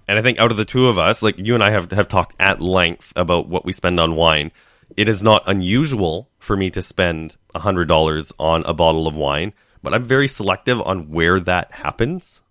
And 0.08 0.18
I 0.18 0.22
think 0.22 0.38
out 0.40 0.50
of 0.50 0.56
the 0.56 0.64
two 0.64 0.88
of 0.88 0.98
us, 0.98 1.22
like 1.22 1.38
you 1.38 1.54
and 1.54 1.62
I 1.62 1.70
have 1.70 1.90
have 1.92 2.08
talked 2.08 2.34
at 2.40 2.60
length 2.60 3.12
about 3.14 3.48
what 3.48 3.64
we 3.64 3.72
spend 3.72 4.00
on 4.00 4.16
wine. 4.16 4.50
it 4.96 5.08
is 5.08 5.22
not 5.22 5.44
unusual 5.46 6.28
for 6.40 6.56
me 6.56 6.68
to 6.70 6.82
spend 6.82 7.36
$100 7.54 8.32
on 8.38 8.64
a 8.66 8.74
bottle 8.74 9.06
of 9.06 9.14
wine, 9.14 9.52
but 9.82 9.94
I'm 9.94 10.04
very 10.04 10.28
selective 10.28 10.80
on 10.80 11.10
where 11.10 11.40
that 11.40 11.72
happens. 11.72 12.42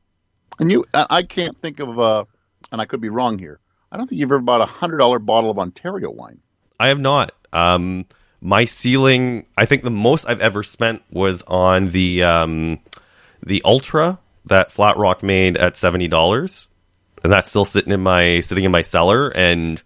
And 0.60 0.70
you, 0.70 0.86
I 0.94 1.24
can't 1.24 1.60
think 1.62 1.80
of, 1.80 2.00
uh, 2.00 2.26
and 2.72 2.82
I 2.82 2.86
could 2.86 3.02
be 3.02 3.10
wrong 3.10 3.40
here. 3.40 3.60
I 3.92 3.98
don't 3.98 4.08
think 4.08 4.20
you've 4.20 4.32
ever 4.32 4.40
bought 4.40 4.62
a 4.62 4.66
hundred 4.66 4.98
dollar 4.98 5.20
bottle 5.20 5.50
of 5.50 5.58
Ontario 5.58 6.12
wine. 6.12 6.40
I 6.80 6.90
have 6.90 7.00
not. 7.00 7.32
Um, 7.52 8.06
my 8.42 8.66
ceiling, 8.66 9.48
I 9.58 9.66
think 9.66 9.84
the 9.84 9.90
most 9.90 10.26
I've 10.28 10.42
ever 10.42 10.64
spent 10.64 11.02
was 11.12 11.44
on 11.44 11.92
the 11.92 12.24
um, 12.24 12.80
the 13.46 13.62
Ultra 13.66 14.20
that 14.46 14.72
Flat 14.72 14.98
Rock 14.98 15.24
made 15.24 15.58
at 15.58 15.76
seventy 15.76 16.08
dollars, 16.08 16.68
and 17.24 17.34
that's 17.34 17.50
still 17.50 17.66
sitting 17.66 17.92
in 17.92 18.02
my 18.02 18.42
sitting 18.42 18.64
in 18.64 18.72
my 18.72 18.82
cellar. 18.82 19.30
And 19.30 19.82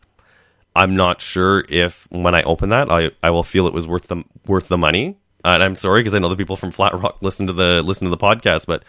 I'm 0.76 0.96
not 0.96 1.22
sure 1.22 1.64
if 1.70 2.08
when 2.12 2.36
I 2.36 2.44
open 2.44 2.70
that, 2.70 2.92
I, 2.92 3.12
I 3.22 3.30
will 3.30 3.44
feel 3.44 3.68
it 3.68 3.74
was 3.74 3.88
worth 3.88 4.08
the 4.08 4.24
worth 4.46 4.68
the 4.68 4.78
money. 4.78 5.18
And 5.44 5.62
I'm 5.62 5.76
sorry 5.76 6.02
because 6.02 6.14
I 6.14 6.20
know 6.20 6.30
the 6.30 6.38
people 6.38 6.56
from 6.56 6.72
Flat 6.72 6.94
Rock 6.94 7.18
listen 7.22 7.48
to 7.48 7.54
the 7.54 7.84
listen 7.84 8.06
to 8.06 8.12
the 8.12 8.18
podcast, 8.18 8.66
but 8.66 8.84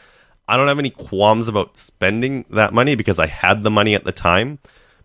I 0.47 0.57
don't 0.57 0.69
have 0.69 0.79
any 0.79 0.91
qualms 0.91 1.49
about 1.49 1.77
spending 1.77 2.45
that 2.51 2.75
money 2.75 2.95
because 2.95 3.19
I 3.19 3.27
had 3.27 3.63
the 3.63 3.71
money 3.71 3.95
at 3.95 4.05
the 4.05 4.13
time. 4.13 4.59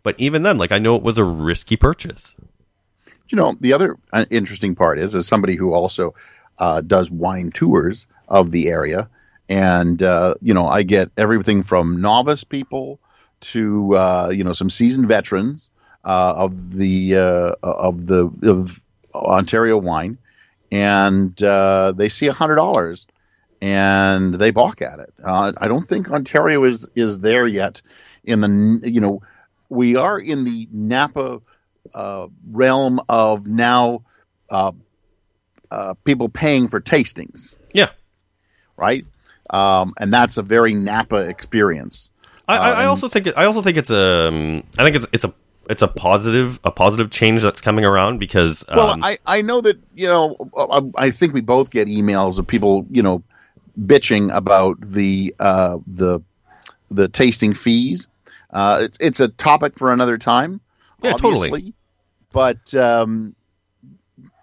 But 0.03 0.19
even 0.19 0.43
then, 0.43 0.57
like 0.57 0.71
I 0.71 0.79
know 0.79 0.95
it 0.95 1.03
was 1.03 1.17
a 1.17 1.23
risky 1.23 1.75
purchase. 1.75 2.35
You 3.29 3.35
know, 3.35 3.55
the 3.59 3.73
other 3.73 3.97
uh, 4.11 4.25
interesting 4.29 4.75
part 4.75 4.99
is, 4.99 5.13
as 5.13 5.27
somebody 5.27 5.55
who 5.55 5.73
also 5.73 6.15
uh, 6.57 6.81
does 6.81 7.11
wine 7.11 7.51
tours 7.51 8.07
of 8.27 8.51
the 8.51 8.69
area, 8.69 9.09
and 9.47 10.01
uh, 10.01 10.35
you 10.41 10.53
know, 10.53 10.67
I 10.67 10.83
get 10.83 11.11
everything 11.17 11.63
from 11.63 12.01
novice 12.01 12.43
people 12.43 12.99
to 13.41 13.95
uh, 13.95 14.31
you 14.33 14.43
know 14.43 14.53
some 14.53 14.69
seasoned 14.69 15.07
veterans 15.07 15.71
uh, 16.03 16.33
of 16.37 16.73
the 16.73 17.15
uh, 17.15 17.55
of 17.61 18.05
the 18.05 18.29
of 18.43 18.83
Ontario 19.13 19.77
wine, 19.77 20.17
and 20.71 21.41
uh, 21.43 21.91
they 21.95 22.09
see 22.09 22.27
a 22.27 22.33
hundred 22.33 22.55
dollars 22.55 23.07
and 23.61 24.33
they 24.33 24.51
balk 24.51 24.81
at 24.81 24.99
it. 24.99 25.13
Uh, 25.23 25.51
I 25.57 25.67
don't 25.67 25.87
think 25.87 26.09
Ontario 26.11 26.63
is 26.63 26.87
is 26.95 27.19
there 27.19 27.47
yet. 27.47 27.81
In 28.23 28.41
the 28.41 28.89
you 28.89 29.01
know, 29.01 29.21
we 29.69 29.95
are 29.95 30.19
in 30.19 30.43
the 30.43 30.67
Napa 30.71 31.41
uh, 31.93 32.27
realm 32.51 32.99
of 33.09 33.47
now 33.47 34.03
uh, 34.51 34.71
uh, 35.71 35.93
people 36.03 36.29
paying 36.29 36.67
for 36.67 36.79
tastings, 36.81 37.57
Yeah, 37.73 37.89
right? 38.77 39.05
Um, 39.49 39.93
and 39.97 40.13
that's 40.13 40.37
a 40.37 40.43
very 40.43 40.73
Napa 40.75 41.27
experience. 41.27 42.11
I, 42.47 42.57
I, 42.57 42.69
I 42.69 42.83
Um, 42.85 42.89
also 42.91 43.09
think 43.09 43.27
it, 43.27 43.37
I 43.37 43.45
also 43.45 43.61
think 43.61 43.77
it's 43.77 43.89
a 43.91 44.27
um, 44.29 44.63
I 44.77 44.83
think 44.83 44.95
it's 44.95 45.07
it's 45.11 45.23
a 45.23 45.33
it's 45.69 45.83
a 45.83 45.87
positive 45.87 46.59
a 46.63 46.71
positive 46.71 47.11
change 47.11 47.43
that's 47.43 47.61
coming 47.61 47.85
around 47.85 48.17
because 48.17 48.65
um, 48.67 48.77
Well, 48.77 48.97
I, 49.01 49.19
I 49.25 49.41
know 49.41 49.61
that 49.61 49.79
you 49.93 50.07
know 50.07 50.35
I, 50.57 51.05
I 51.05 51.11
think 51.11 51.33
we 51.33 51.41
both 51.41 51.69
get 51.69 51.87
emails 51.87 52.39
of 52.39 52.47
people 52.47 52.85
you 52.89 53.03
know 53.03 53.23
bitching 53.79 54.35
about 54.35 54.77
the 54.81 55.33
uh, 55.39 55.77
the 55.87 56.21
the 56.89 57.07
tasting 57.07 57.53
fees. 57.53 58.07
Uh, 58.49 58.79
it's 58.81 58.97
it's 58.99 59.19
a 59.19 59.27
topic 59.27 59.77
for 59.77 59.93
another 59.93 60.17
time. 60.17 60.59
Yeah, 61.03 61.13
totally. 61.13 61.73
But 62.31 62.73
um, 62.75 63.35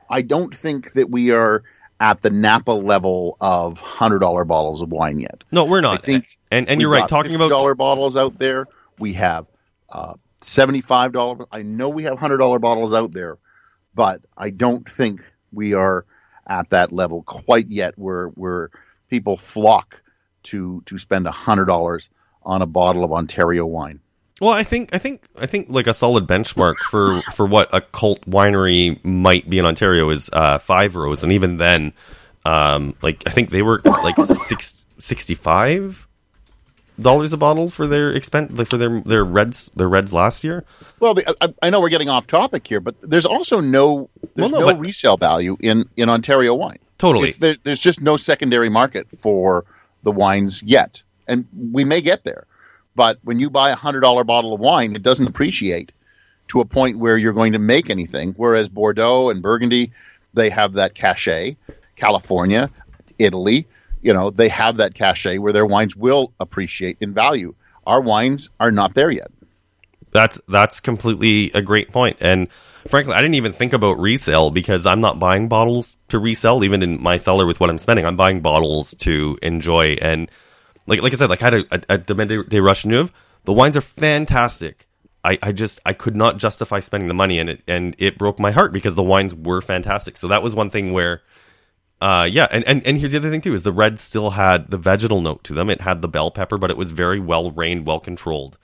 I 0.08 0.22
don't 0.22 0.54
think 0.54 0.92
that 0.92 1.10
we 1.10 1.32
are 1.32 1.64
at 1.98 2.22
the 2.22 2.30
Napa 2.30 2.70
level 2.70 3.36
of 3.40 3.80
hundred 3.80 4.20
dollar 4.20 4.44
bottles 4.44 4.80
of 4.80 4.90
wine 4.90 5.18
yet. 5.18 5.42
no 5.50 5.64
we're 5.64 5.80
not 5.80 5.98
I 5.98 6.02
think 6.02 6.26
and 6.50 6.68
and 6.68 6.80
you're 6.80 6.90
right 6.90 7.08
talking 7.08 7.34
about 7.34 7.48
dollar 7.48 7.74
bottles 7.74 8.16
out 8.16 8.38
there. 8.38 8.66
We 8.98 9.12
have 9.14 9.46
uh, 9.90 10.14
seventy 10.40 10.80
five 10.80 11.12
dollar. 11.12 11.46
I 11.50 11.62
know 11.62 11.88
we 11.88 12.04
have 12.04 12.18
hundred 12.18 12.38
dollar 12.38 12.58
bottles 12.58 12.94
out 12.94 13.12
there, 13.12 13.38
but 13.94 14.22
I 14.36 14.50
don't 14.50 14.88
think 14.88 15.22
we 15.52 15.74
are 15.74 16.04
at 16.46 16.70
that 16.70 16.92
level 16.92 17.22
quite 17.22 17.68
yet. 17.68 17.94
Where 17.96 18.28
where 18.28 18.70
people 19.08 19.36
flock 19.36 20.02
to 20.44 20.82
to 20.86 20.98
spend 20.98 21.26
hundred 21.26 21.66
dollars 21.66 22.10
on 22.42 22.62
a 22.62 22.66
bottle 22.66 23.04
of 23.04 23.12
Ontario 23.12 23.66
wine. 23.66 24.00
Well, 24.40 24.52
I 24.52 24.64
think 24.64 24.94
I 24.94 24.98
think 24.98 25.22
I 25.38 25.46
think 25.46 25.68
like 25.70 25.86
a 25.86 25.94
solid 25.94 26.26
benchmark 26.26 26.76
for 26.90 27.22
for 27.32 27.46
what 27.46 27.72
a 27.72 27.80
cult 27.80 28.20
winery 28.26 29.02
might 29.02 29.48
be 29.48 29.58
in 29.58 29.64
Ontario 29.64 30.10
is 30.10 30.28
uh, 30.32 30.58
Five 30.58 30.94
Rows, 30.94 31.22
and 31.22 31.32
even 31.32 31.56
then, 31.56 31.94
um, 32.44 32.94
like 33.00 33.22
I 33.26 33.30
think 33.30 33.48
they 33.48 33.62
were 33.62 33.80
like 33.84 34.18
six, 34.20 34.84
65 34.98 36.05
dollars 37.00 37.32
a 37.32 37.36
bottle 37.36 37.68
for 37.68 37.86
their 37.86 38.10
expense 38.10 38.56
like 38.56 38.68
for 38.68 38.76
their 38.76 39.00
their 39.00 39.24
reds 39.24 39.70
their 39.76 39.88
reds 39.88 40.12
last 40.12 40.44
year. 40.44 40.64
Well, 41.00 41.14
the, 41.14 41.36
I, 41.40 41.54
I 41.62 41.70
know 41.70 41.80
we're 41.80 41.90
getting 41.90 42.08
off 42.08 42.26
topic 42.26 42.66
here, 42.66 42.80
but 42.80 42.94
there's 43.02 43.26
also 43.26 43.60
no 43.60 44.08
there's 44.34 44.52
Well, 44.52 44.62
no, 44.62 44.70
no 44.72 44.78
resale 44.78 45.16
value 45.16 45.56
in 45.60 45.88
in 45.96 46.08
Ontario 46.08 46.54
wine. 46.54 46.78
Totally. 46.98 47.28
It's, 47.28 47.38
there, 47.38 47.56
there's 47.62 47.82
just 47.82 48.00
no 48.00 48.16
secondary 48.16 48.70
market 48.70 49.10
for 49.10 49.64
the 50.02 50.12
wines 50.12 50.62
yet, 50.62 51.02
and 51.28 51.46
we 51.72 51.84
may 51.84 52.00
get 52.00 52.24
there. 52.24 52.46
But 52.94 53.18
when 53.22 53.38
you 53.38 53.50
buy 53.50 53.70
a 53.70 53.76
hundred 53.76 54.00
dollar 54.00 54.24
bottle 54.24 54.54
of 54.54 54.60
wine, 54.60 54.96
it 54.96 55.02
doesn't 55.02 55.26
appreciate 55.26 55.92
to 56.48 56.60
a 56.60 56.64
point 56.64 56.98
where 56.98 57.18
you're 57.18 57.34
going 57.34 57.52
to 57.52 57.58
make 57.58 57.90
anything. 57.90 58.32
Whereas 58.36 58.68
Bordeaux 58.68 59.28
and 59.30 59.42
Burgundy, 59.42 59.92
they 60.32 60.48
have 60.50 60.74
that 60.74 60.94
cachet. 60.94 61.56
California, 61.96 62.70
Italy, 63.18 63.66
you 64.02 64.12
know, 64.12 64.30
they 64.30 64.48
have 64.48 64.76
that 64.78 64.94
cachet 64.94 65.38
where 65.38 65.52
their 65.52 65.66
wines 65.66 65.96
will 65.96 66.32
appreciate 66.38 66.98
in 67.00 67.12
value. 67.12 67.54
Our 67.86 68.00
wines 68.00 68.50
are 68.60 68.70
not 68.70 68.94
there 68.94 69.10
yet. 69.10 69.30
That's 70.12 70.40
that's 70.48 70.80
completely 70.80 71.50
a 71.52 71.62
great 71.62 71.90
point. 71.90 72.18
And 72.20 72.48
frankly, 72.88 73.14
I 73.14 73.20
didn't 73.20 73.34
even 73.34 73.52
think 73.52 73.72
about 73.72 73.98
resale 73.98 74.50
because 74.50 74.86
I'm 74.86 75.00
not 75.00 75.18
buying 75.18 75.48
bottles 75.48 75.96
to 76.08 76.18
resell, 76.18 76.64
even 76.64 76.82
in 76.82 77.02
my 77.02 77.16
cellar 77.16 77.46
with 77.46 77.60
what 77.60 77.70
I'm 77.70 77.78
spending. 77.78 78.06
I'm 78.06 78.16
buying 78.16 78.40
bottles 78.40 78.94
to 79.00 79.38
enjoy. 79.42 79.96
And 80.00 80.30
like 80.86 81.02
like 81.02 81.12
I 81.12 81.16
said, 81.16 81.30
like 81.30 81.42
I 81.42 81.44
had 81.44 81.54
a, 81.54 81.64
a, 81.70 81.80
a 81.90 81.98
Domaine 81.98 82.28
de, 82.48 82.62
Roches-Neuves. 82.62 83.12
The 83.44 83.52
wines 83.52 83.76
are 83.76 83.82
fantastic. 83.82 84.88
I, 85.22 85.38
I 85.42 85.52
just 85.52 85.80
I 85.84 85.92
could 85.92 86.16
not 86.16 86.38
justify 86.38 86.80
spending 86.80 87.08
the 87.08 87.14
money 87.14 87.38
and 87.38 87.50
it 87.50 87.62
and 87.66 87.94
it 87.98 88.16
broke 88.16 88.38
my 88.38 88.52
heart 88.52 88.72
because 88.72 88.94
the 88.94 89.02
wines 89.02 89.34
were 89.34 89.60
fantastic. 89.60 90.16
So 90.16 90.28
that 90.28 90.42
was 90.42 90.54
one 90.54 90.70
thing 90.70 90.92
where 90.92 91.22
uh 92.00 92.28
yeah, 92.30 92.46
and, 92.50 92.64
and, 92.64 92.86
and 92.86 92.98
here's 92.98 93.12
the 93.12 93.18
other 93.18 93.30
thing 93.30 93.40
too, 93.40 93.54
is 93.54 93.62
the 93.62 93.72
red 93.72 93.98
still 93.98 94.30
had 94.30 94.70
the 94.70 94.78
vegetal 94.78 95.20
note 95.20 95.44
to 95.44 95.54
them. 95.54 95.70
It 95.70 95.80
had 95.80 96.02
the 96.02 96.08
bell 96.08 96.30
pepper, 96.30 96.58
but 96.58 96.70
it 96.70 96.76
was 96.76 96.90
very 96.90 97.20
well 97.20 97.50
reined, 97.50 97.86
well 97.86 98.00
controlled. 98.00 98.58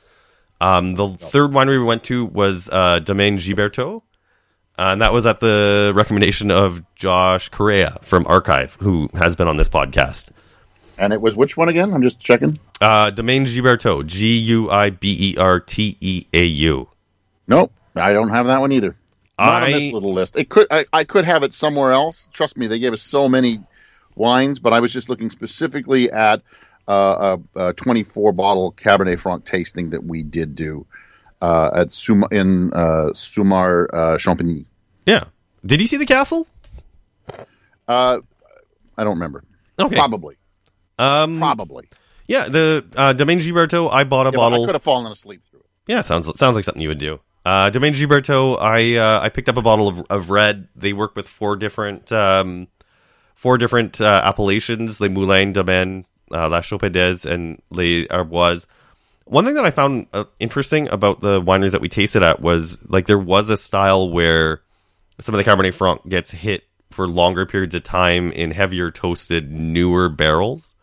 Um, 0.61 0.95
the 0.95 1.09
third 1.11 1.51
winery 1.51 1.79
we 1.81 1.85
went 1.85 2.05
to 2.05 2.25
was 2.25 2.69
uh, 2.71 3.01
Domaine 3.01 3.37
Guiberteau, 3.37 3.97
uh, 4.79 4.93
and 4.93 5.03
that 5.03 5.13
was 5.13 5.27
at 5.27 5.41
the 5.41 5.93
recommendation 5.95 6.53
of 6.53 6.83
Josh 6.95 7.49
Corea 7.49 7.99
from 8.03 8.25
Archive, 8.29 8.77
who 8.81 9.09
has 9.15 9.35
been 9.35 9.49
on 9.49 9.57
this 9.57 9.69
podcast. 9.69 10.31
And 10.99 11.13
it 11.13 11.21
was 11.21 11.35
which 11.35 11.57
one 11.57 11.69
again? 11.69 11.93
I'm 11.93 12.03
just 12.03 12.21
checking. 12.21 12.61
Uh, 12.81 13.11
Domaine 13.11 13.45
Guiberteau, 13.45 14.07
G 14.07 14.39
U 14.39 14.71
I 14.71 14.91
B 14.91 15.33
E 15.33 15.37
R 15.37 15.59
T 15.59 15.97
E 16.01 16.27
A 16.33 16.45
U. 16.45 16.89
Nope, 17.49 17.73
I 17.97 18.13
don't 18.13 18.29
have 18.29 18.47
that 18.47 18.61
one 18.61 18.71
either. 18.71 18.97
Not 19.47 19.63
on 19.65 19.71
this 19.73 19.93
little 19.93 20.13
list. 20.13 20.37
It 20.37 20.49
could 20.49 20.67
I, 20.71 20.87
I 20.93 21.05
could 21.05 21.25
have 21.25 21.43
it 21.43 21.55
somewhere 21.55 21.93
else. 21.93 22.29
Trust 22.33 22.57
me, 22.57 22.67
they 22.67 22.79
gave 22.79 22.93
us 22.93 23.03
so 23.03 23.29
many 23.29 23.61
wines, 24.15 24.59
but 24.59 24.73
I 24.73 24.81
was 24.81 24.93
just 24.93 25.09
looking 25.09 25.31
specifically 25.31 26.11
at 26.11 26.43
uh, 26.89 27.39
a, 27.57 27.69
a 27.69 27.73
24 27.75 28.33
bottle 28.33 28.73
Cabernet 28.73 29.19
Franc 29.21 29.45
tasting 29.45 29.91
that 29.91 30.05
we 30.05 30.23
did 30.23 30.55
do 30.55 30.87
uh, 31.41 31.71
at 31.75 31.93
Sum- 31.93 32.27
in 32.31 32.73
uh, 32.73 33.11
Saumur 33.15 33.87
uh, 33.93 33.97
Champigny. 34.19 34.67
Yeah. 35.07 35.25
Did 35.65 35.81
you 35.81 35.87
see 35.87 35.97
the 35.97 36.07
castle? 36.07 36.47
Uh, 37.89 38.19
I 38.97 39.05
don't 39.05 39.15
remember. 39.15 39.45
Okay. 39.79 39.95
Probably, 39.97 40.37
Um, 40.99 41.39
probably. 41.39 41.89
yeah, 42.27 42.49
the 42.49 42.85
uh, 42.97 43.13
Domaine 43.13 43.39
Guiberteau, 43.41 43.89
I 43.91 44.05
bought 44.05 44.27
a 44.27 44.31
Yeah, 44.31 44.37
but 44.37 44.41
I 44.47 44.51
bottle. 44.51 44.67
could 44.67 44.75
have 44.75 44.83
fallen 44.83 45.11
asleep 45.11 45.43
through 45.51 45.61
it. 45.61 45.67
Yeah, 45.87 46.03
sounds 46.03 46.27
sounds 46.39 46.55
like 46.55 46.65
something 46.65 46.81
you 46.83 46.89
would 46.89 46.99
do. 46.99 47.21
Uh, 47.45 47.71
Domaine 47.71 47.95
Guiberteau, 47.95 48.57
I 48.61 48.97
uh, 48.97 49.21
I 49.21 49.29
picked 49.29 49.49
up 49.49 49.57
a 49.57 49.63
bottle 49.63 49.89
of, 49.89 50.07
of 50.09 50.31
red. 50.31 50.69
They 50.77 50.93
work 50.93 51.17
with 51.17 51.29
four 51.29 51.57
different 51.57 52.13
um, 52.13 52.69
four 53.35 53.59
different 53.59 54.01
uh, 54.01 54.23
appellations: 54.25 55.01
Les 55.01 55.09
Moulins, 55.09 55.55
Domaine, 55.55 56.05
uh, 56.31 56.49
La 56.49 56.61
Chaupedes, 56.61 57.27
and 57.27 57.61
Les 57.71 58.07
Arbois. 58.09 58.67
One 59.25 59.45
thing 59.45 59.55
that 59.55 59.65
I 59.65 59.71
found 59.71 60.07
uh, 60.13 60.25
interesting 60.39 60.89
about 60.89 61.21
the 61.21 61.41
wineries 61.41 61.73
that 61.73 61.81
we 61.81 61.89
tasted 61.89 62.23
at 62.23 62.41
was 62.41 62.85
like 62.89 63.07
there 63.07 63.19
was 63.19 63.49
a 63.49 63.57
style 63.57 64.11
where 64.11 64.63
some 65.21 65.35
of 65.35 65.45
the 65.45 65.51
Cabernet 65.51 65.75
Franc 65.75 66.09
gets 66.09 66.31
hit 66.31 66.65
for 66.91 67.09
longer 67.09 67.47
periods 67.47 67.75
of 67.75 67.83
time 67.83 68.31
in 68.33 68.51
heavier 68.51 68.91
toasted, 68.91 69.51
newer 69.51 70.09
barrels 70.09 70.75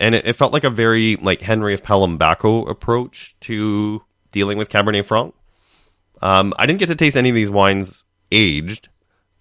and 0.00 0.14
it, 0.14 0.26
it 0.26 0.32
felt 0.34 0.52
like 0.52 0.64
a 0.64 0.70
very 0.70 1.16
like 1.16 1.40
Henry 1.40 1.74
of 1.74 1.82
Pelham 1.82 2.18
Baco 2.18 2.68
approach 2.68 3.36
to 3.40 4.02
dealing 4.32 4.58
with 4.58 4.68
Cabernet 4.68 5.04
Franc. 5.04 5.34
Um, 6.24 6.54
I 6.58 6.64
didn't 6.64 6.80
get 6.80 6.86
to 6.86 6.96
taste 6.96 7.16
any 7.18 7.28
of 7.28 7.34
these 7.34 7.50
wines 7.50 8.04
aged 8.32 8.88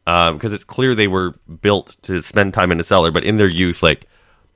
because 0.05 0.51
it's 0.51 0.65
clear 0.65 0.93
they 0.93 1.07
were 1.07 1.31
built 1.61 1.95
to 2.03 2.21
spend 2.21 2.53
time 2.53 2.73
in 2.73 2.79
a 2.79 2.83
cellar, 2.83 3.09
but 3.09 3.23
in 3.23 3.37
their 3.37 3.47
youth, 3.47 3.81
like 3.81 4.05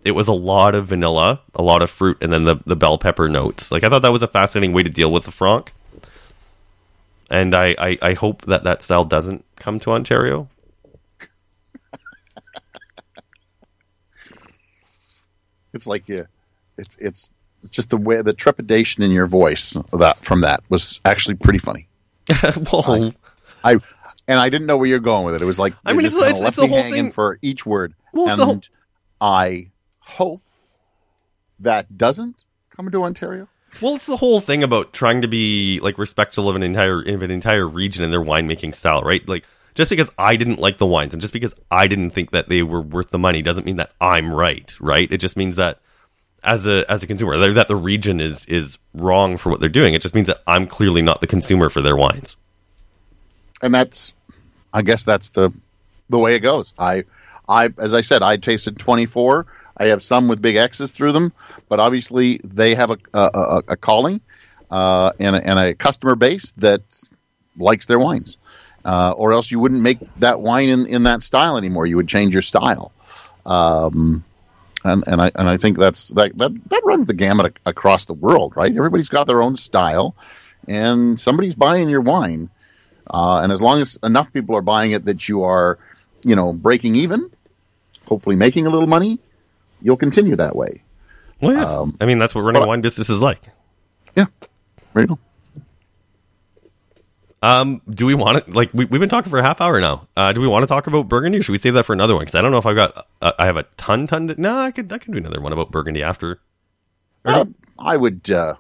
it 0.04 0.12
was 0.12 0.28
a 0.28 0.34
lot 0.34 0.76
of 0.76 0.88
vanilla, 0.88 1.40
a 1.56 1.62
lot 1.62 1.82
of 1.82 1.90
fruit, 1.90 2.18
and 2.22 2.32
then 2.32 2.44
the 2.44 2.58
the 2.66 2.76
bell 2.76 2.98
pepper 2.98 3.30
notes. 3.30 3.72
Like 3.72 3.84
I 3.86 3.90
thought 3.90 4.02
that 4.02 4.12
was 4.12 4.24
a 4.24 4.28
fascinating 4.28 4.74
way 4.76 4.84
to 4.84 4.90
deal 4.90 5.12
with 5.12 5.24
the 5.24 5.32
Franc. 5.32 5.72
and 7.30 7.56
I, 7.56 7.76
I, 7.78 7.98
I 8.02 8.14
hope 8.14 8.44
that 8.44 8.64
that 8.66 8.82
style 8.82 9.06
doesn't 9.06 9.46
come 9.56 9.80
to 9.82 9.92
Ontario. 9.92 10.50
It's 15.74 15.88
like 15.88 16.08
yeah, 16.10 16.24
it's 16.78 16.98
it's 17.00 17.30
just 17.70 17.90
the 17.90 17.98
way 17.98 18.22
the 18.22 18.34
trepidation 18.34 19.04
in 19.04 19.12
your 19.12 19.28
voice 19.28 19.78
that 19.94 20.26
from 20.26 20.42
that 20.42 20.64
was 20.70 21.00
actually 21.06 21.36
pretty 21.36 21.60
funny. 21.60 21.87
well, 22.74 23.14
I 23.64 23.78
and 24.28 24.40
I 24.40 24.50
didn't 24.50 24.68
know 24.68 24.78
where 24.78 24.88
you're 24.88 25.00
going 25.00 25.26
with 25.26 25.36
it. 25.36 25.42
It 25.42 25.46
was 25.46 25.60
like 25.60 25.74
I 25.86 25.94
mean, 25.94 26.06
it's- 26.06 26.18
it's- 26.18 26.40
left 26.42 26.50
it's 26.50 26.58
the 26.58 26.64
me 26.64 26.68
whole 26.70 26.78
hanging 26.80 27.04
thing- 27.06 27.12
for 27.12 27.38
each 27.42 27.66
word, 27.66 27.94
Well, 28.14 28.30
and 28.30 28.42
whole- 28.42 28.62
I 29.22 29.70
hope 30.00 30.42
that 31.60 31.98
doesn't 31.98 32.46
come 32.76 32.92
to 32.92 33.04
Ontario. 33.04 33.48
Well, 33.82 33.96
it's 33.96 34.06
the 34.06 34.18
whole 34.18 34.40
thing 34.40 34.64
about 34.64 34.94
trying 34.94 35.22
to 35.22 35.28
be 35.28 35.80
like 35.82 35.98
respectful 35.98 36.50
of 36.50 36.56
an 36.56 36.64
entire 36.64 37.02
of 37.02 37.22
an 37.22 37.32
entire 37.32 37.68
region 37.68 38.04
and 38.04 38.12
their 38.14 38.24
winemaking 38.24 38.74
style, 38.76 39.02
right? 39.02 39.28
Like 39.28 39.44
just 39.76 39.90
because 39.90 40.10
I 40.18 40.36
didn't 40.36 40.60
like 40.60 40.78
the 40.78 40.86
wines 40.86 41.14
and 41.14 41.22
just 41.22 41.34
because 41.34 41.54
I 41.70 41.88
didn't 41.88 42.12
think 42.12 42.32
that 42.32 42.50
they 42.50 42.64
were 42.64 42.82
worth 42.82 43.10
the 43.12 43.20
money 43.20 43.42
doesn't 43.42 43.66
mean 43.66 43.76
that 43.78 43.92
I'm 44.02 44.34
right, 44.34 44.76
right? 44.80 45.12
It 45.12 45.18
just 45.18 45.38
means 45.38 45.58
that 45.58 45.80
as 46.48 46.66
a 46.66 46.90
as 46.90 47.04
a 47.04 47.08
consumer, 47.08 47.38
that 47.54 47.68
the 47.68 47.76
region 47.76 48.20
is 48.20 48.46
is 48.46 48.78
wrong 48.94 49.38
for 49.38 49.50
what 49.50 49.60
they're 49.60 49.70
doing. 49.70 49.94
It 49.94 50.02
just 50.02 50.16
means 50.16 50.28
that 50.28 50.42
I'm 50.48 50.66
clearly 50.66 51.02
not 51.02 51.22
the 51.22 51.28
consumer 51.28 51.70
for 51.70 51.82
their 51.82 51.96
wines. 51.96 52.38
and 53.62 53.74
that's 53.74 54.14
i 54.74 54.82
guess 54.82 55.04
that's 55.04 55.32
the 55.32 55.52
the 56.10 56.18
way 56.18 56.36
it 56.36 56.40
goes. 56.40 56.74
I 56.80 57.04
i 57.48 57.70
as 57.78 57.94
i 57.94 58.02
said 58.02 58.22
i 58.22 58.38
tasted 58.38 58.78
24 58.78 59.46
i 59.78 59.88
have 59.88 60.02
some 60.04 60.28
with 60.28 60.42
big 60.42 60.56
x's 60.56 60.92
through 60.92 61.14
them 61.14 61.32
but 61.70 61.80
obviously 61.80 62.40
they 62.44 62.76
have 62.76 62.92
a 62.92 62.98
a, 63.14 63.30
a, 63.34 63.64
a 63.70 63.78
calling 63.78 64.22
uh, 64.70 65.12
and, 65.20 65.36
a, 65.36 65.48
and 65.48 65.60
a 65.60 65.74
customer 65.74 66.16
base 66.16 66.52
that 66.54 66.82
likes 67.58 67.86
their 67.86 68.00
wines. 68.00 68.38
Uh, 68.86 69.12
or 69.18 69.34
else 69.34 69.52
you 69.52 69.60
wouldn't 69.60 69.82
make 69.82 69.98
that 70.20 70.40
wine 70.40 70.70
in, 70.70 70.86
in 70.88 71.04
that 71.04 71.22
style 71.22 71.58
anymore. 71.58 71.86
You 71.86 71.98
would 71.98 72.08
change 72.08 72.34
your 72.34 72.42
style. 72.42 72.94
Um, 73.46 74.24
and, 74.84 75.04
and 75.08 75.22
I 75.22 75.32
and 75.36 75.50
I 75.50 75.58
think 75.58 75.78
that's 75.78 76.10
that, 76.10 76.38
that 76.38 76.52
that 76.70 76.82
runs 76.86 77.08
the 77.08 77.14
gamut 77.14 77.48
ac- 77.48 77.62
across 77.66 78.06
the 78.06 78.14
world, 78.14 78.54
right? 78.56 78.70
Everybody's 78.76 79.10
got 79.10 79.28
their 79.28 79.42
own 79.42 79.56
style, 79.56 80.16
and 80.68 81.20
somebody's 81.20 81.56
buying 81.56 81.90
your 81.90 82.02
wine, 82.02 82.50
uh, 83.10 83.40
and 83.42 83.52
as 83.52 83.62
long 83.62 83.82
as 83.82 84.00
enough 84.04 84.32
people 84.32 84.56
are 84.56 84.62
buying 84.62 84.92
it 84.92 85.06
that 85.06 85.28
you 85.28 85.44
are, 85.44 85.80
you 86.24 86.36
know, 86.36 86.54
breaking 86.54 86.96
even, 86.96 87.30
hopefully 88.06 88.36
making 88.36 88.68
a 88.68 88.70
little 88.70 88.88
money, 88.88 89.20
you'll 89.82 89.98
continue 89.98 90.36
that 90.36 90.56
way. 90.56 90.84
Well, 91.42 91.54
yeah. 91.54 91.66
Um, 91.66 91.98
I 92.02 92.06
mean, 92.06 92.20
that's 92.20 92.34
what 92.34 92.42
running 92.42 92.64
a 92.64 92.68
wine 92.68 92.82
business 92.82 93.10
is 93.10 93.22
like. 93.22 93.42
Yeah, 94.16 94.26
there 94.94 95.04
you 95.04 95.08
go. 95.08 95.20
Um, 97.42 97.82
do 97.88 98.06
we 98.06 98.16
want 98.16 98.46
to 98.46 98.52
like 98.52 98.74
we, 98.74 98.86
we've 98.86 99.00
been 99.00 99.10
talking 99.10 99.30
for 99.30 99.38
a 99.38 99.44
half 99.44 99.62
hour 99.62 99.80
now? 99.80 100.08
Uh, 100.16 100.34
do 100.34 100.42
we 100.42 100.48
want 100.48 100.64
to 100.64 100.68
talk 100.68 100.88
about 100.88 101.08
Burgundy, 101.08 101.38
or 101.38 101.44
should 101.44 101.52
we 101.52 101.60
save 101.60 101.76
that 101.76 101.86
for 101.86 101.94
another 101.94 102.16
one? 102.16 102.22
Because 102.22 102.36
I 102.36 102.42
don't 102.42 102.52
know 102.52 102.58
if 102.58 102.66
I've 102.66 102.76
got 102.76 102.98
uh, 103.22 103.34
I 103.38 103.46
have 103.46 103.58
a 103.58 103.64
ton 103.78 104.08
ton. 104.08 104.30
To, 104.30 104.42
no, 104.42 104.58
I 104.58 104.72
could 104.72 104.92
I 104.92 104.98
could 104.98 105.12
do 105.12 105.20
another 105.20 105.40
one 105.40 105.54
about 105.54 105.72
Burgundy 105.72 106.02
after. 106.02 106.40
Uh, 107.24 107.46
I 107.78 107.98
would, 107.98 108.32
uh, 108.32 108.56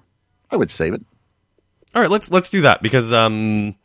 I 0.51 0.57
would 0.57 0.69
save 0.69 0.93
it. 0.93 1.01
All 1.95 2.01
right, 2.01 2.11
let's 2.11 2.29
let's 2.29 2.51
do 2.51 2.61
that 2.61 2.83
because 2.83 3.13
um, 3.13 3.75